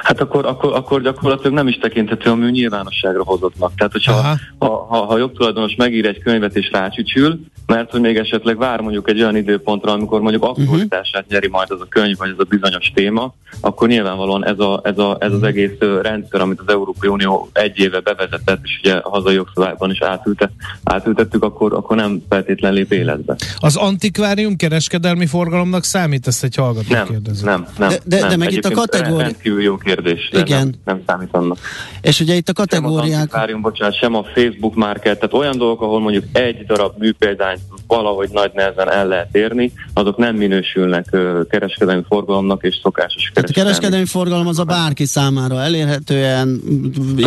[0.10, 3.76] Hát akkor, akkor, akkor gyakorlatilag nem is tekinthető a mű nyilvánosságra hozottnak.
[3.76, 4.14] Tehát, hogyha
[4.58, 9.10] ha, ha, ha jogtulajdonos megír egy könyvet és rácsücsül, mert hogy még esetleg vár mondjuk
[9.10, 10.52] egy olyan időpontra, amikor mondjuk mhm.
[10.52, 14.82] aktualitását nyeri majd az a könyv, vagy ez a bizonyos téma, akkor nyilvánvalóan ez, a,
[14.84, 18.94] ez, a, ez az egész rendszer, amit az Európai Unió egy éve bevezetett, és ugye
[18.94, 20.52] a hazai jogszabályban is átülte,
[20.84, 23.36] átültettük, akkor, akkor nem feltétlenül lép életbe.
[23.58, 27.44] Az antikvárium kereskedelmi forgalomnak számít, ezt egy hallgató nem, kérdezi.
[27.44, 28.30] Nem, nem, de, de, nem.
[28.30, 29.18] de meg itt a kategória...
[29.18, 30.60] Rendkívül jó kérdés, de Igen.
[30.60, 31.58] Nem, nem számít annak.
[32.02, 33.10] És ugye itt a kategóriák...
[33.10, 37.60] Sem antikvárium, bocsánat, sem a Facebook market, tehát olyan dolgok, ahol mondjuk egy darab műpéldányt
[37.88, 41.06] valahogy nagy nehezen el lehet érni, azok nem minősülnek
[41.50, 43.60] kereskedelmi forgalomnak és szokásos kereskedelmi.
[43.60, 46.62] a kereskedelmi forgalom az a bárki számára elérhetően,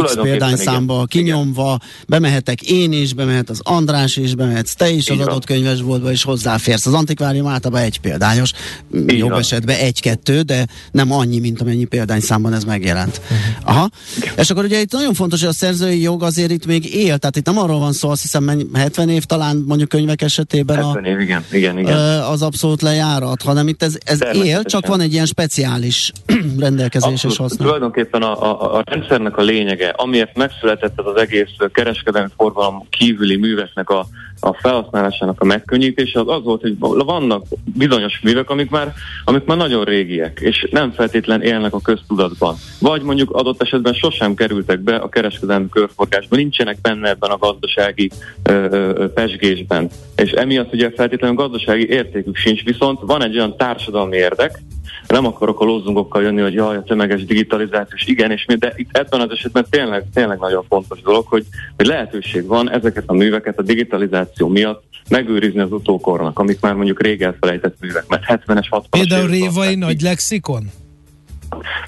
[0.02, 5.24] x példányszámba kinyomva, bemehetek én is, bemehet az András is, bemehetsz te is Így az
[5.24, 5.28] van.
[5.28, 6.86] adott könyvesboltba, és hozzáférsz.
[6.86, 8.52] Az antikvárium általában egy példányos,
[8.94, 9.38] Így jobb van.
[9.38, 13.20] esetben egy-kettő, de nem annyi, mint amennyi példányszámban ez megjelent.
[13.22, 13.76] Uh-huh.
[13.76, 13.88] Aha.
[14.36, 17.36] És akkor ugye itt nagyon fontos, hogy a szerzői jog azért itt még él, tehát
[17.36, 21.20] itt nem arról van szó, azt hiszem 70 év talán mondjuk könyvek esetében a, év,
[21.20, 22.20] igen, igen, igen.
[22.20, 26.12] az abszolút lejárat, hanem itt ez, ez él, csak van egy ilyen speciális
[26.58, 27.66] rendelkezés Abszolút, és használat.
[27.66, 33.36] Tulajdonképpen a, a, a rendszernek a lényege, amiért megszületett ez az egész kereskedelmi forgalom kívüli
[33.36, 34.06] műveknek a
[34.44, 38.92] a felhasználásának a megkönnyítése az az volt, hogy vannak bizonyos művek, amik már,
[39.24, 42.56] amik már nagyon régiek, és nem feltétlen élnek a köztudatban.
[42.80, 48.10] Vagy mondjuk adott esetben sosem kerültek be a kereskedelmi körforgásba, nincsenek benne ebben a gazdasági
[48.42, 49.90] ö, ö, pesgésben.
[50.16, 54.62] És emiatt ugye feltétlenül gazdasági értékük sincs, viszont van egy olyan társadalmi érdek,
[55.06, 58.96] nem akarok a lózungokkal jönni, hogy jaj, a tömeges digitalizációs, igen, és mi, de itt
[58.96, 63.58] ebben az esetben tényleg, tényleg nagyon fontos dolog, hogy, hogy lehetőség van ezeket a műveket
[63.58, 68.84] a digitalizáció miatt megőrizni az utókornak, amik már mondjuk rég elfelejtett művek, mert 70-es, 60-as
[68.90, 70.70] Például Révai nagy lexikon?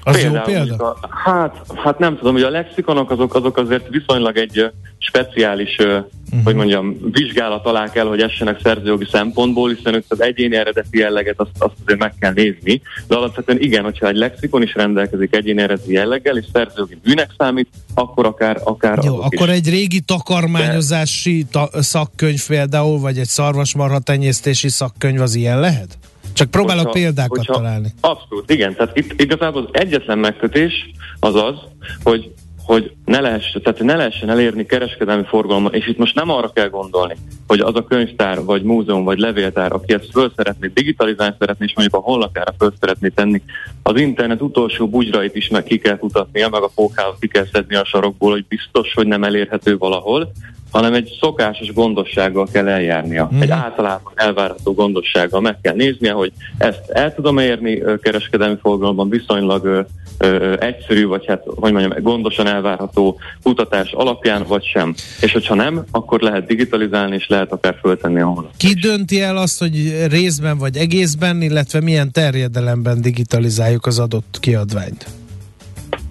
[0.03, 0.89] Az Például, jó példa?
[0.89, 6.43] A, hát, hát nem tudom, hogy a lexikonok azok, azok azért viszonylag egy speciális, uh-huh.
[6.43, 11.39] hogy mondjam, vizsgálat alá kell, hogy essenek szerzőjogi szempontból, hiszen ők az egyéni eredeti jelleget
[11.39, 12.81] azt, azt azért meg kell nézni.
[13.07, 17.69] De alapvetően igen, hogyha egy lexikon is rendelkezik egyéni eredeti jelleggel, és szerzőjogi bűnek számít,
[17.93, 19.53] akkor akár, akár Jó, akkor is.
[19.53, 25.97] egy régi takarmányozási ta- szakkönyv például, vagy egy szarvasmarha tenyésztési szakkönyv az ilyen lehet?
[26.35, 27.93] Csak próbálok hogyha, példákat hogyha, találni.
[28.01, 28.75] Abszolút, igen.
[28.75, 31.55] Tehát itt igazából az egyetlen megkötés az az,
[32.03, 32.33] hogy
[32.65, 36.69] hogy ne lehessen, tehát ne lehessen elérni kereskedelmi forgalommal, és itt most nem arra kell
[36.69, 37.15] gondolni,
[37.47, 41.73] hogy az a könyvtár, vagy múzeum, vagy levéltár, aki ezt föl szeretné, digitalizálni szeretné, és
[41.75, 43.41] mondjuk a honlapjára föl szeretné tenni,
[43.83, 47.75] az internet utolsó bugyrait is meg ki kell kutatnia, meg a pókával ki kell szedni
[47.75, 50.31] a sarokból, hogy biztos, hogy nem elérhető valahol,
[50.75, 53.29] hanem egy szokásos gondossággal kell eljárnia.
[53.33, 53.41] Mm.
[53.41, 59.65] Egy általában elvárható gondossággal meg kell néznie, hogy ezt el tudom érni kereskedelmi forgalomban viszonylag
[59.65, 59.81] ö,
[60.17, 64.95] ö, egyszerű, vagy hát, hogy mondjam, gondosan elvárható kutatás alapján, vagy sem.
[65.21, 68.57] És hogyha nem, akkor lehet digitalizálni, és lehet akár föltenni a honlapot.
[68.57, 75.05] Ki dönti el azt, hogy részben vagy egészben, illetve milyen terjedelemben digitalizáljuk az adott kiadványt?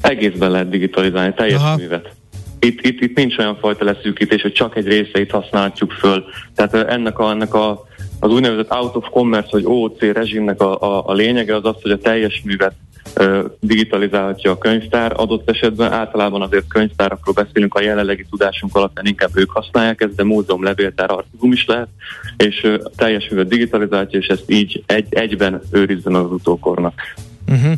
[0.00, 1.76] Egészben lehet digitalizálni, teljes Aha.
[1.76, 2.13] művet
[2.64, 6.24] itt, itt, itt nincs olyan fajta leszűkítés, hogy csak egy részeit használhatjuk föl.
[6.54, 7.84] Tehát ennek, a, ennek a,
[8.20, 11.90] az úgynevezett out of commerce, vagy OOC rezsimnek a, a, a lényege az az, hogy
[11.90, 12.74] a teljes művet
[13.60, 15.12] digitalizálhatja a könyvtár.
[15.16, 20.24] Adott esetben általában azért könyvtárakról beszélünk, a jelenlegi tudásunk alapján inkább ők használják ezt, de
[20.24, 21.88] múzeum, levéltár, archívum is lehet,
[22.36, 27.00] és teljes művet digitalizálhatja, és ezt így egy, egyben őrizze meg az utókornak.
[27.48, 27.72] Uh-huh.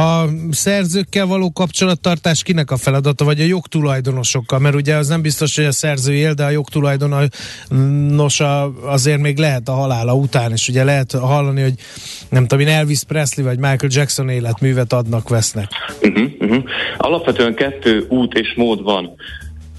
[0.00, 4.58] A szerzőkkel való kapcsolattartás kinek a feladata, vagy a jogtulajdonosokkal?
[4.58, 8.40] Mert ugye az nem biztos, hogy a szerző él, de a jogtulajdonos
[8.84, 11.74] azért még lehet a halála után, és ugye lehet hallani, hogy
[12.28, 15.68] nem tudom én, Elvis Presley vagy Michael Jackson életművet adnak, vesznek.
[16.02, 16.64] Uh-huh, uh-huh.
[16.96, 19.14] Alapvetően kettő út és mód van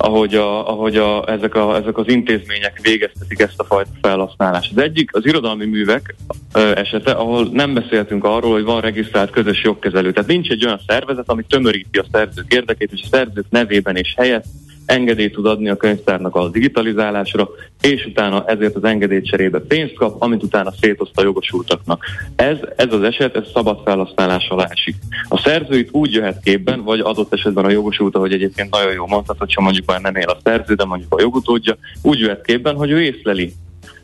[0.04, 4.72] ahogy, a, ahogy a, ezek, a, ezek az intézmények végeztetik ezt a fajta felhasználást.
[4.76, 6.16] Az egyik az irodalmi művek
[6.54, 10.12] ö, esete, ahol nem beszéltünk arról, hogy van regisztrált közös jogkezelő.
[10.12, 14.14] Tehát nincs egy olyan szervezet, ami tömöríti a szerzők érdekét, és a szerzők nevében és
[14.18, 14.46] helyett
[14.86, 17.50] engedélyt tud adni a könyvtárnak a digitalizálásra,
[17.82, 22.06] és utána ezért az engedély cserébe pénzt kap, amit utána szétoszt a jogosultaknak.
[22.36, 24.96] Ez, ez az eset, ez szabad felhasználás alá esik.
[25.28, 29.08] A szerző itt úgy jöhet képben, vagy adott esetben a jogosult, hogy egyébként nagyon jó
[29.08, 32.76] mondhat, hogyha mondjuk már nem él a szerző, de mondjuk a jogutódja, úgy jöhet képben,
[32.76, 33.54] hogy ő észleli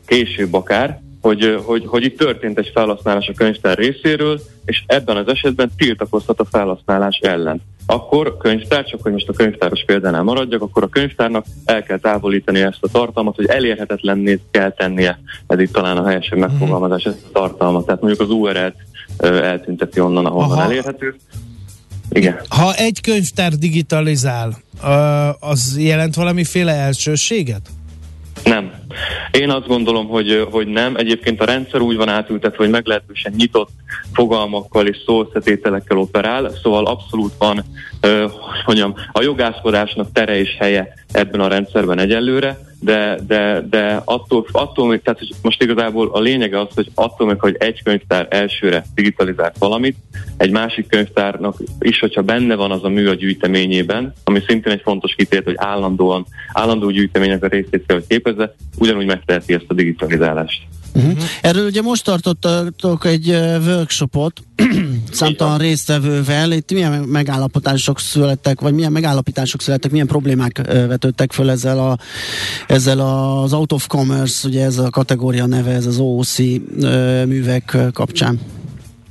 [0.06, 5.28] később akár, hogy, hogy, hogy itt történt egy felhasználás a könyvtár részéről, és ebben az
[5.28, 7.62] esetben tiltakozhat a felhasználás ellen.
[7.86, 12.60] Akkor könyvtár, csak hogy most a könyvtáros példánál maradjak, akkor a könyvtárnak el kell távolítani
[12.60, 16.48] ezt a tartalmat, hogy elérhetetlenné kell tennie, ez itt talán a helyesebb mhm.
[16.48, 17.86] megfogalmazás, ezt a tartalmat.
[17.86, 18.76] Tehát mondjuk az URL-t
[19.18, 20.62] eltünteti onnan, ahonnan Aha.
[20.62, 21.14] elérhető.
[22.10, 22.40] Igen.
[22.48, 24.58] Ha egy könyvtár digitalizál,
[25.40, 27.70] az jelent valamiféle elsőséget?
[28.44, 28.72] Nem.
[29.30, 30.96] Én azt gondolom, hogy, hogy nem.
[30.96, 33.70] Egyébként a rendszer úgy van átültetve, hogy meglehetősen nyitott
[34.12, 37.64] fogalmakkal és szószetételekkel operál, szóval abszolút van,
[38.00, 44.46] hogy mondjam, a jogászkodásnak tere és helye ebben a rendszerben egyelőre, de, de, de attól,
[44.52, 48.84] attól még, tehát most igazából a lényege az, hogy attól még, hogy egy könyvtár elsőre
[48.94, 49.96] digitalizált valamit,
[50.36, 54.82] egy másik könyvtárnak is, hogyha benne van az a mű a gyűjteményében, ami szintén egy
[54.82, 59.74] fontos kitért, hogy állandóan, állandó gyűjtemények a részét kell, hogy képezze, ugyanúgy megteheti ezt a
[59.74, 60.62] digitalizálást.
[60.92, 61.18] Uh-huh.
[61.42, 63.28] Erről ugye most tartottak egy
[63.66, 64.42] workshopot,
[65.12, 71.78] számtalan résztvevővel, itt milyen megállapítások születtek, vagy milyen megállapítások születtek, milyen problémák vetődtek föl ezzel,
[71.78, 71.98] a,
[72.66, 76.38] ezzel az out of commerce, ugye ez a kategória neve, ez az OOC
[77.26, 78.40] művek kapcsán?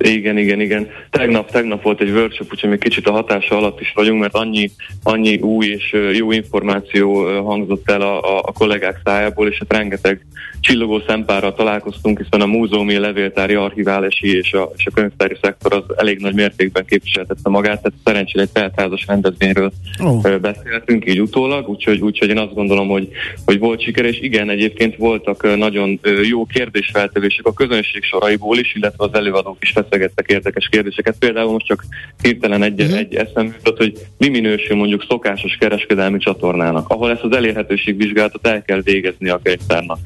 [0.04, 0.88] Igen, igen, igen.
[1.10, 4.72] Tegnap, tegnap volt egy workshop, úgyhogy még kicsit a hatása alatt is vagyunk, mert annyi,
[5.04, 10.26] annyi új és jó információ hangzott el a, a, a kollégák szájából, és hát rengeteg
[10.62, 15.98] csillogó szempárral találkoztunk, hiszen a múzeumi, levéltári, archiválási és a, és a könyvtári szektor az
[15.98, 20.38] elég nagy mértékben képviseltette magát, tehát szerencsére egy teltházas rendezvényről oh.
[20.40, 23.10] beszéltünk így utólag, úgyhogy, úgyhogy én azt gondolom, hogy,
[23.46, 29.04] hogy volt siker, és igen, egyébként voltak nagyon jó kérdésfeltevések a közönség soraiból is, illetve
[29.04, 31.16] az előadók is feszegettek érdekes kérdéseket.
[31.20, 31.84] Például most csak
[32.22, 32.98] hirtelen egy, uh-huh.
[32.98, 38.48] egy eszem jutott, hogy mi minősül mondjuk szokásos kereskedelmi csatornának, ahol ezt az elérhetőség vizsgálatot
[38.48, 40.00] el kell végezni a könyvtárnak.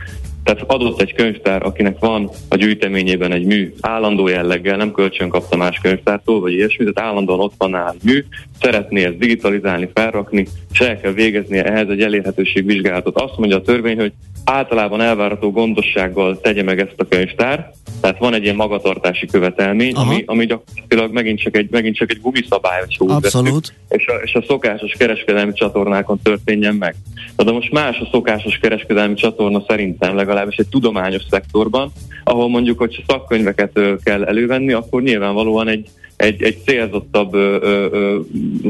[0.43, 5.57] Tehát adott egy könyvtár, akinek van a gyűjteményében egy mű állandó jelleggel, nem kölcsön kapta
[5.57, 8.25] más könyvtártól, vagy ilyesmi, tehát állandóan ott van nála mű,
[8.61, 13.21] szeretné ezt digitalizálni, felrakni, és el kell végeznie ehhez egy elérhetőségvizsgálatot.
[13.21, 14.13] Azt mondja a törvény, hogy
[14.45, 20.23] általában elvárható gondossággal tegye meg ezt a könyvtár, tehát van egy ilyen magatartási követelmény, ami,
[20.25, 23.73] ami gyakorlatilag megint csak egy, megint csak egy gumiszabály, hogy Abszolút.
[23.89, 26.95] és a, és a szokásos kereskedelmi csatornákon történjen meg.
[27.35, 31.91] De most más a szokásos kereskedelmi csatorna szerintem legalábbis egy tudományos szektorban,
[32.23, 35.89] ahol mondjuk, hogy szakkönyveket kell elővenni, akkor nyilvánvalóan egy,
[36.23, 37.57] egy, egy célzottabb, ö,
[37.91, 38.19] ö,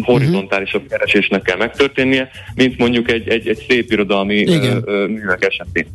[0.01, 0.97] horizontálisabb uh-huh.
[0.97, 5.85] keresésnek kell megtörténnie, mint mondjuk egy, egy, egy szép irodalmi ö, ö, művek esetén.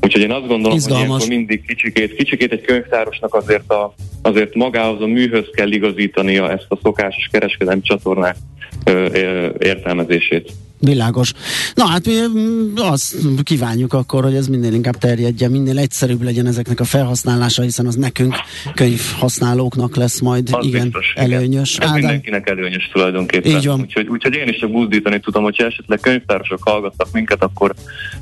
[0.00, 1.06] Úgyhogy én azt gondolom, Izgalmas.
[1.06, 6.50] hogy ilyenkor mindig kicsikét, kicsikét egy könyvtárosnak azért, a, azért magához a műhöz kell igazítania
[6.50, 8.36] ezt a szokásos kereskedelmi csatornák
[8.84, 10.52] ö, ö, értelmezését.
[10.84, 11.32] Világos.
[11.74, 16.46] Na hát mi mm, azt kívánjuk akkor, hogy ez minél inkább terjedjen, minél egyszerűbb legyen
[16.46, 18.34] ezeknek a felhasználása, hiszen az nekünk
[18.74, 21.76] könyvhasználóknak lesz majd az igen biztos, előnyös.
[21.76, 21.88] Igen.
[21.88, 23.56] Ez mindenkinek előnyös tulajdonképpen.
[23.56, 23.80] Így van.
[23.80, 27.74] Úgyhogy, úgyhogy én is csak buzdítani tudom, hogyha esetleg könyvtárosok hallgattak minket, akkor,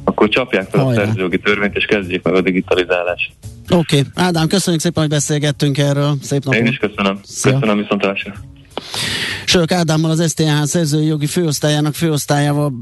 [0.04, 1.02] akkor csapják fel Hajrá.
[1.02, 3.32] a szerzőjogi törvényt, és kezdjék meg a digitalizálást.
[3.70, 4.10] Oké, okay.
[4.14, 6.14] Ádám, köszönjük szépen, hogy beszélgettünk erről.
[6.22, 6.60] Szép napot.
[6.60, 7.20] Én is köszönöm.
[7.22, 7.52] Szia.
[7.52, 8.34] Köszönöm viszontlátásra.
[9.44, 12.72] Sörök Ádámmal az STH szerzői jogi főosztályának főosztályával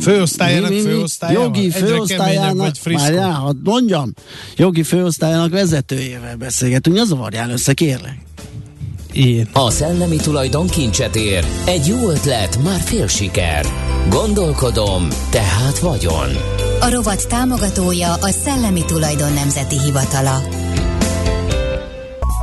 [0.00, 0.88] főosztályának mi, mi, mi?
[0.88, 1.44] főosztályával?
[1.44, 4.12] Jogi főosztályának, várjál, hadd mondjam,
[4.56, 8.18] jogi főosztályának vezetőjével beszélgetünk, az zavarjál össze, kérlek.
[9.12, 9.48] Én.
[9.52, 11.44] A szellemi tulajdon kincset ér.
[11.64, 13.66] Egy jó ötlet, már fél siker.
[14.08, 16.28] Gondolkodom, tehát vagyon.
[16.80, 20.63] A rovat támogatója a Szellemi Tulajdon Nemzeti Hivatala.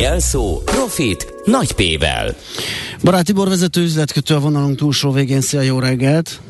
[0.00, 2.34] Jelszó Profit nagy P-vel.
[3.04, 5.40] Barát Tibor vezető üzletkötő a vonalunk túlsó végén.
[5.40, 6.40] Szia, jó reggelt!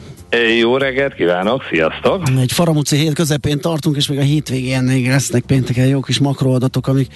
[0.60, 2.22] Jó reggelt kívánok, sziasztok!
[2.40, 6.86] Egy faramúci hét közepén tartunk, és még a hétvégén még lesznek pénteken jó kis makroadatok,
[6.86, 7.06] amik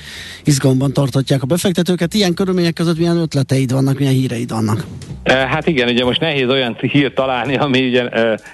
[0.44, 2.14] izgalomban tartatják a befektetőket.
[2.14, 4.84] Ilyen körülmények között milyen ötleteid vannak, milyen híreid vannak?
[5.24, 8.08] Hát igen, ugye most nehéz olyan hírt találni, ami ugye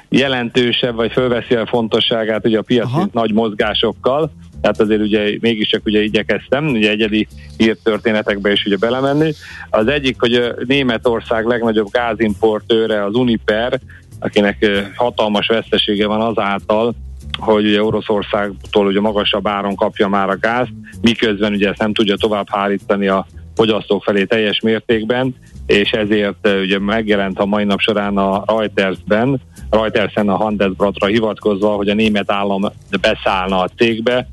[0.08, 4.32] jelentősebb, vagy fölveszi a fontosságát ugye a piaci nagy mozgásokkal
[4.66, 7.26] tehát azért ugye mégiscsak ugye igyekeztem, ugye egyedi
[7.56, 9.32] hírtörténetekbe is ugye belemenni.
[9.70, 13.80] Az egyik, hogy Németország legnagyobb gázimportőre, az Uniper,
[14.18, 16.94] akinek hatalmas vesztesége van azáltal,
[17.38, 22.16] hogy ugye Oroszországtól ugye magasabb áron kapja már a gázt, miközben ugye ezt nem tudja
[22.16, 25.34] tovább hárítani a fogyasztók felé teljes mértékben,
[25.66, 31.88] és ezért ugye megjelent a mai nap során a Reutersben, Reutersen a Handelsblattra hivatkozva, hogy
[31.88, 32.62] a német állam
[33.00, 34.28] beszállna a cégbe,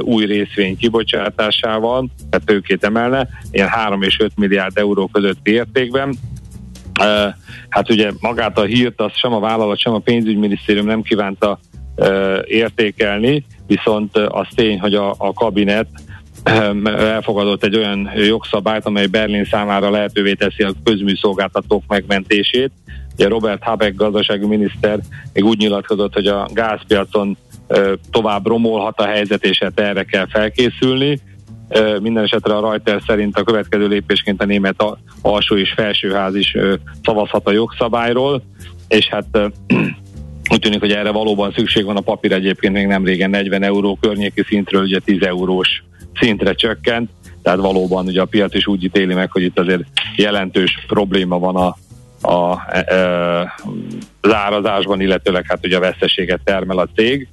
[0.00, 6.16] új részvény kibocsátásával, tehát tőkét emelne, ilyen 3 és 5 milliárd euró közötti értékben.
[7.68, 11.58] Hát ugye magát a hírt azt sem a vállalat, sem a pénzügyminisztérium nem kívánta
[12.44, 15.86] értékelni, viszont az tény, hogy a, a kabinet
[16.84, 22.72] elfogadott egy olyan jogszabályt, amely Berlin számára lehetővé teszi a közműszolgáltatók megmentését.
[23.14, 24.98] Ugye Robert Habeck gazdasági miniszter
[25.32, 27.36] még úgy nyilatkozott, hogy a gázpiacon
[28.10, 31.20] tovább romolhat a helyzet, és hát erre kell felkészülni.
[32.00, 34.84] Minden esetre a Reuters szerint a következő lépésként a német
[35.22, 36.56] alsó és felsőház is
[37.02, 38.42] szavazhat a jogszabályról,
[38.88, 39.26] és hát
[40.52, 43.98] úgy tűnik, hogy erre valóban szükség van, a papír egyébként még nem régen 40 euró
[44.00, 45.82] környéki szintről ugye 10 eurós
[46.20, 47.10] szintre csökkent,
[47.42, 49.82] tehát valóban ugye a piac is úgy ítéli meg, hogy itt azért
[50.16, 51.76] jelentős probléma van a,
[52.28, 53.54] a e, e,
[54.22, 57.28] zárazásban, illetőleg hát ugye a veszteséget termel a cég.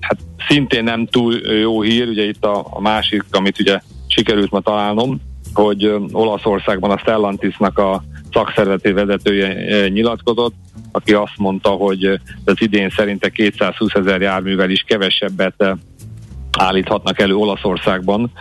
[0.00, 0.18] Hát
[0.48, 5.20] szintén nem túl jó hír, ugye itt a, a másik, amit ugye sikerült ma találnom,
[5.54, 10.54] hogy Olaszországban a Stellantisnak a szakszervezeti vezetője nyilatkozott,
[10.92, 12.04] aki azt mondta, hogy
[12.44, 15.76] az idén szerinte 220 ezer járművel is kevesebbet
[16.58, 18.32] állíthatnak elő Olaszországban,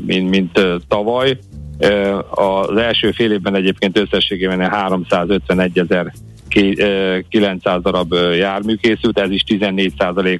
[0.00, 1.38] mint, mint tavaly.
[2.30, 6.12] Az első fél évben egyébként összességében 351 ezer
[7.28, 9.92] 900 darab jármű készült, ez is 14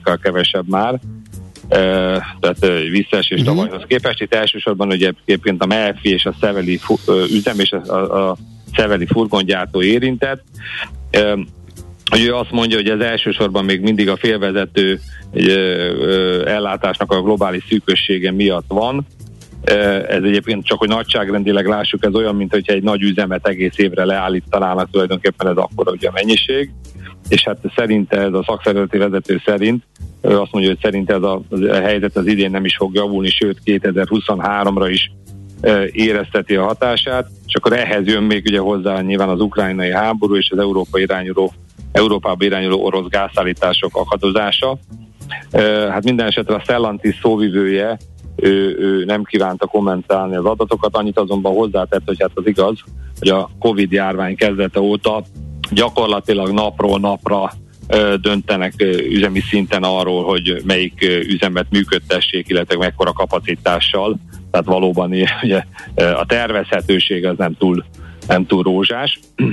[0.02, 1.00] kal kevesebb már
[2.40, 2.58] tehát
[2.90, 3.54] visszaesés uh-huh.
[3.54, 4.20] tavalyhoz képest.
[4.20, 6.80] Itt elsősorban ugye egyébként a Melfi és a Szeveli
[7.30, 8.36] üzem és a, a, a
[8.76, 10.42] Szeveli furgongyártó érintett.
[12.04, 15.00] Hogy ő azt mondja, hogy ez elsősorban még mindig a félvezető
[16.44, 19.06] ellátásnak a globális szűkössége miatt van.
[20.08, 24.04] Ez egyébként csak, hogy nagyságrendileg lássuk, ez olyan, mint hogyha egy nagy üzemet egész évre
[24.04, 26.70] leállítanának, tulajdonképpen ez akkor ugye a mennyiség
[27.28, 29.84] és hát szerinte ez a szakszervezeti vezető szerint,
[30.20, 33.30] ő azt mondja, hogy szerint ez a, a helyzet az idén nem is fog javulni,
[33.30, 35.10] sőt 2023-ra is
[35.92, 40.50] érezteti a hatását, és akkor ehhez jön még ugye hozzá nyilván az ukrajnai háború és
[40.50, 41.52] az Európa irányuló,
[41.92, 44.78] Európába irányuló orosz gázszállítások akadozása.
[45.90, 47.98] Hát minden esetre a Stellantis szóvivője
[48.44, 52.78] ő, ő nem kívánta kommentálni az adatokat, annyit azonban hozzátett, hogy hát az igaz,
[53.18, 55.24] hogy a Covid járvány kezdete óta
[55.70, 57.52] gyakorlatilag napról napra
[58.20, 58.72] döntenek
[59.10, 64.16] üzemi szinten arról, hogy melyik üzemet működtessék, illetve mekkora kapacitással.
[64.50, 65.10] Tehát valóban
[65.42, 65.64] ugye,
[65.94, 67.84] a tervezhetőség az nem túl,
[68.26, 69.20] nem túl rózsás.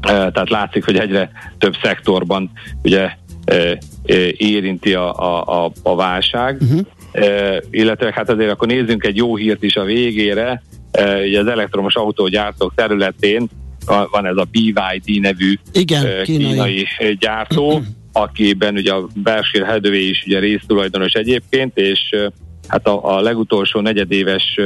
[0.00, 2.50] Tehát látszik, hogy egyre több szektorban
[2.82, 3.10] ugye
[4.36, 6.58] érinti a, a, a, válság.
[6.60, 6.80] Uh-huh.
[7.70, 10.62] Illetve hát azért akkor nézzünk egy jó hírt is a végére.
[11.26, 13.48] Ugye az elektromos autógyártók területén
[14.10, 16.48] van ez a BYD nevű Igen, kínai.
[16.48, 16.86] kínai
[17.18, 17.82] gyártó,
[18.12, 22.00] akiben ugye a Berkshire Hathaway is ugye résztulajdonos egyébként, és
[22.68, 24.58] hát a, a legutolsó negyedéves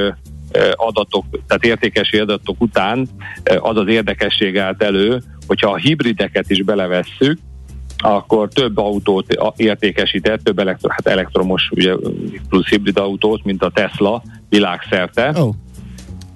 [0.74, 3.08] adatok, tehát értékesi adatok után
[3.58, 7.38] az az érdekesség állt elő, hogyha a hibrideket is belevesszük,
[8.04, 11.94] akkor több autót értékesített, több elektro, hát elektromos ugye,
[12.48, 15.32] plusz hibrid autót, mint a Tesla világszerte.
[15.34, 15.54] Oh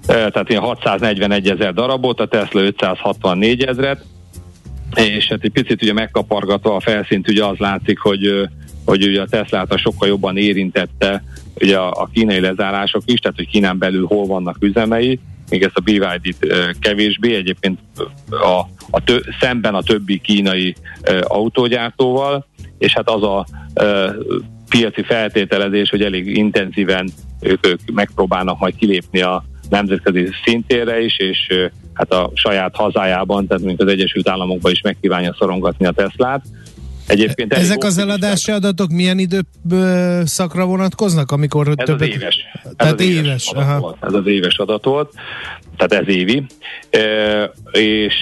[0.09, 4.05] tehát ilyen 641 ezer darabot, a Tesla 564 ezeret,
[4.95, 8.49] és hát egy picit ugye megkapargatva a felszínt, ugye az látszik, hogy,
[8.85, 11.23] hogy ugye a Tesla-t sokkal jobban érintette
[11.61, 15.19] ugye a, a kínai lezárások is, tehát hogy Kínán belül hol vannak üzemei,
[15.49, 16.47] még ezt a BYD-t
[16.79, 17.79] kevésbé, egyébként
[18.29, 20.75] a, a tö, szemben a többi kínai
[21.21, 22.45] autógyártóval,
[22.77, 23.45] és hát az a
[24.69, 27.09] piaci feltételezés, hogy elég intenzíven
[27.41, 33.63] ők, ők megpróbálnak majd kilépni a, nemzetközi szintére is, és hát a saját hazájában, tehát
[33.63, 36.45] mint az Egyesült Államokban is megkívánja szorongatni a Teslát.
[37.09, 42.01] Egyébként Ezek az eladási adatok milyen időszakra vonatkoznak, amikor ez többet...
[42.01, 42.35] Az éves.
[42.63, 43.79] Ez tehát az éves, éves adat aha.
[43.79, 43.97] volt.
[44.01, 45.13] Ez az éves adat volt,
[45.77, 46.43] tehát ez évi.
[46.89, 46.99] E,
[47.71, 48.15] és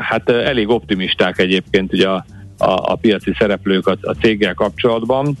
[0.00, 2.24] hát elég optimisták egyébként ugye a,
[2.58, 5.36] a, a piaci szereplők a, a céggel kapcsolatban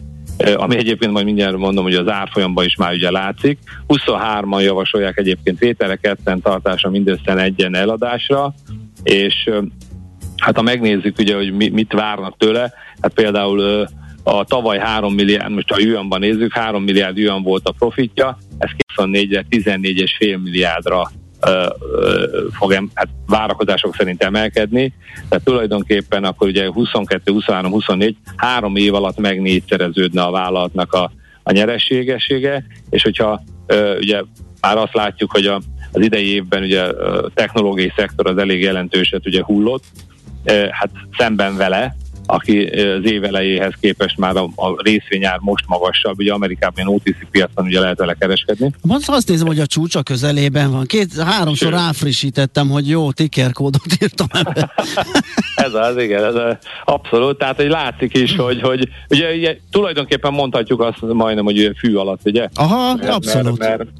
[0.56, 3.58] ami egyébként majd mindjárt mondom, hogy az árfolyamban is már ugye látszik.
[3.88, 8.54] 23-an javasolják egyébként vételeket, tartása mindössze egyen eladásra,
[9.02, 9.50] és
[10.40, 13.86] hát ha megnézzük ugye, hogy mit várnak tőle, hát például
[14.22, 18.70] a tavaly 3 milliárd, most a yuanban nézzük, 3 milliárd yuan volt a profitja, ez
[18.96, 21.10] 24-re 14,5 milliárdra
[22.52, 24.94] fog hát várakozások szerint emelkedni,
[25.28, 31.12] tehát tulajdonképpen akkor ugye 22, 23, 24, három év alatt meg négyszereződne a vállalatnak a,
[31.42, 33.42] a nyerességessége, és hogyha
[33.98, 34.22] ugye
[34.60, 35.60] már azt látjuk, hogy a,
[35.92, 39.84] az idei évben ugye a technológiai szektor az elég jelentőset ugye hullott,
[40.70, 41.96] hát szemben vele
[42.30, 47.64] aki az év elejéhez képest már a, a részvényár most magasabb, ugye Amerikában OTC piacon
[47.64, 48.72] ugye lehet vele kereskedni.
[48.82, 50.86] Most azt nézem, hogy a csúcs a közelében van.
[50.86, 54.72] Két, háromszor ráfrissítettem, hogy jó ticker kódot írtam ebbe.
[55.54, 57.38] ez az, igen, ez az, abszolút.
[57.38, 62.20] Tehát, hogy látszik is, hogy, hogy ugye, ugye tulajdonképpen mondhatjuk azt majdnem, hogy fű alatt,
[62.24, 62.48] ugye?
[62.54, 63.58] Aha, mert, abszolút.
[63.58, 63.90] Mert, mert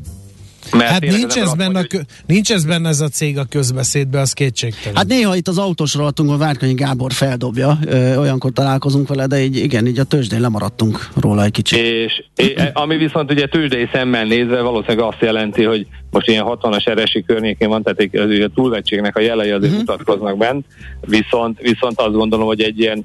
[0.73, 4.21] mert hát nincs ez, benne a, kö, nincs ez benne ez a cég a közbeszédbe,
[4.21, 4.97] az kétségtelen.
[4.97, 9.57] Hát néha itt az autós a Várkonyi Gábor feldobja, ö, olyankor találkozunk vele, de így,
[9.57, 11.79] igen, így a tőzsdén lemaradtunk róla egy kicsit.
[11.79, 16.89] És, és ami viszont ugye tőzsdei szemmel nézve valószínűleg azt jelenti, hogy most ilyen 60-as
[16.89, 19.79] eresi környékén van, tehát az, a túlvetségnek a jelei azért uh-huh.
[19.79, 20.67] mutatkoznak bent,
[21.01, 23.05] viszont, viszont azt gondolom, hogy egy ilyen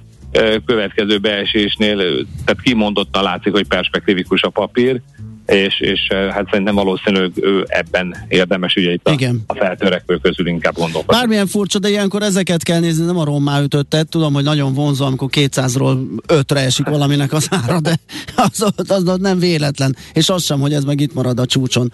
[0.66, 1.98] következő beesésnél,
[2.46, 5.02] tehát kimondottan látszik, hogy perspektívikus a papír,
[5.46, 9.44] és, és hát szerintem valószínűleg ő ebben érdemes ugye itt a, Igen.
[9.48, 11.20] a feltörekvő közül inkább gondolkodni.
[11.20, 14.10] Bármilyen furcsa, de ilyenkor ezeket kell nézni, nem a rommá ütöttet.
[14.10, 18.00] Tudom, hogy nagyon vonzó, amikor 200-ról 5-re esik valaminek az ára, de
[18.36, 19.96] az, az, az nem véletlen.
[20.14, 21.92] És az sem, hogy ez meg itt marad a csúcson.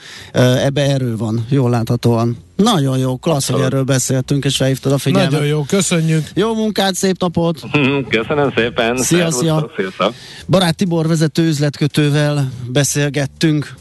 [0.66, 2.38] Ebbe erő van, jól láthatóan.
[2.64, 5.32] Nagyon jó, klassz, hogy erről beszéltünk, és felhívtad a figyelmet.
[5.32, 6.28] Nagyon jó, köszönjük.
[6.34, 7.62] Jó munkát, szép napot.
[8.10, 8.98] Köszönöm szépen.
[8.98, 9.70] Szia, szia.
[10.48, 13.74] Barát Tibor vezető üzletkötővel beszélgettünk.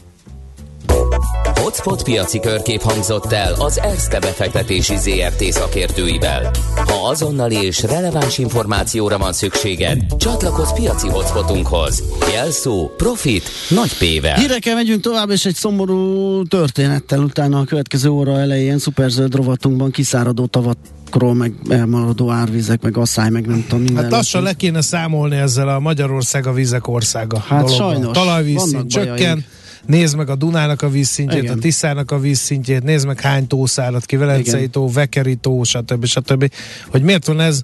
[1.61, 6.51] Hotspot piaci körkép hangzott el az ESZTE befektetési ZRT szakértőivel.
[6.75, 12.03] Ha azonnali és releváns információra van szükséged, csatlakozz piaci hotspotunkhoz.
[12.33, 14.35] Jelszó Profit nagy P-vel.
[14.35, 20.45] Hírekkel megyünk tovább, és egy szomorú történettel utána a következő óra elején szuperzöld rovatunkban kiszáradó
[20.45, 20.77] tavat
[21.09, 24.03] król, meg elmaradó árvizek, meg asszály, meg nem tudom minden.
[24.03, 27.39] Hát lassan le kéne számolni ezzel a Magyarország a vizek országa.
[27.39, 27.91] Hát dologban.
[27.91, 28.17] sajnos.
[28.17, 29.15] Talajvízszint csökken.
[29.15, 29.43] Bajaink
[29.85, 31.57] nézd meg a Dunának a vízszintjét, Igen.
[31.57, 36.05] a Tiszának a vízszintjét, nézd meg hány tó szállad ki, Velencei tó, Vekeri tó, stb.
[36.05, 36.51] stb.
[36.87, 37.61] Hogy miért van ez,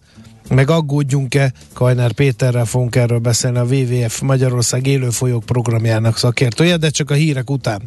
[0.50, 6.90] meg aggódjunk-e, Kajnár Péterrel fogunk erről beszélni, a WWF Magyarország élő folyók programjának szakértője, de
[6.90, 7.82] csak a hírek után.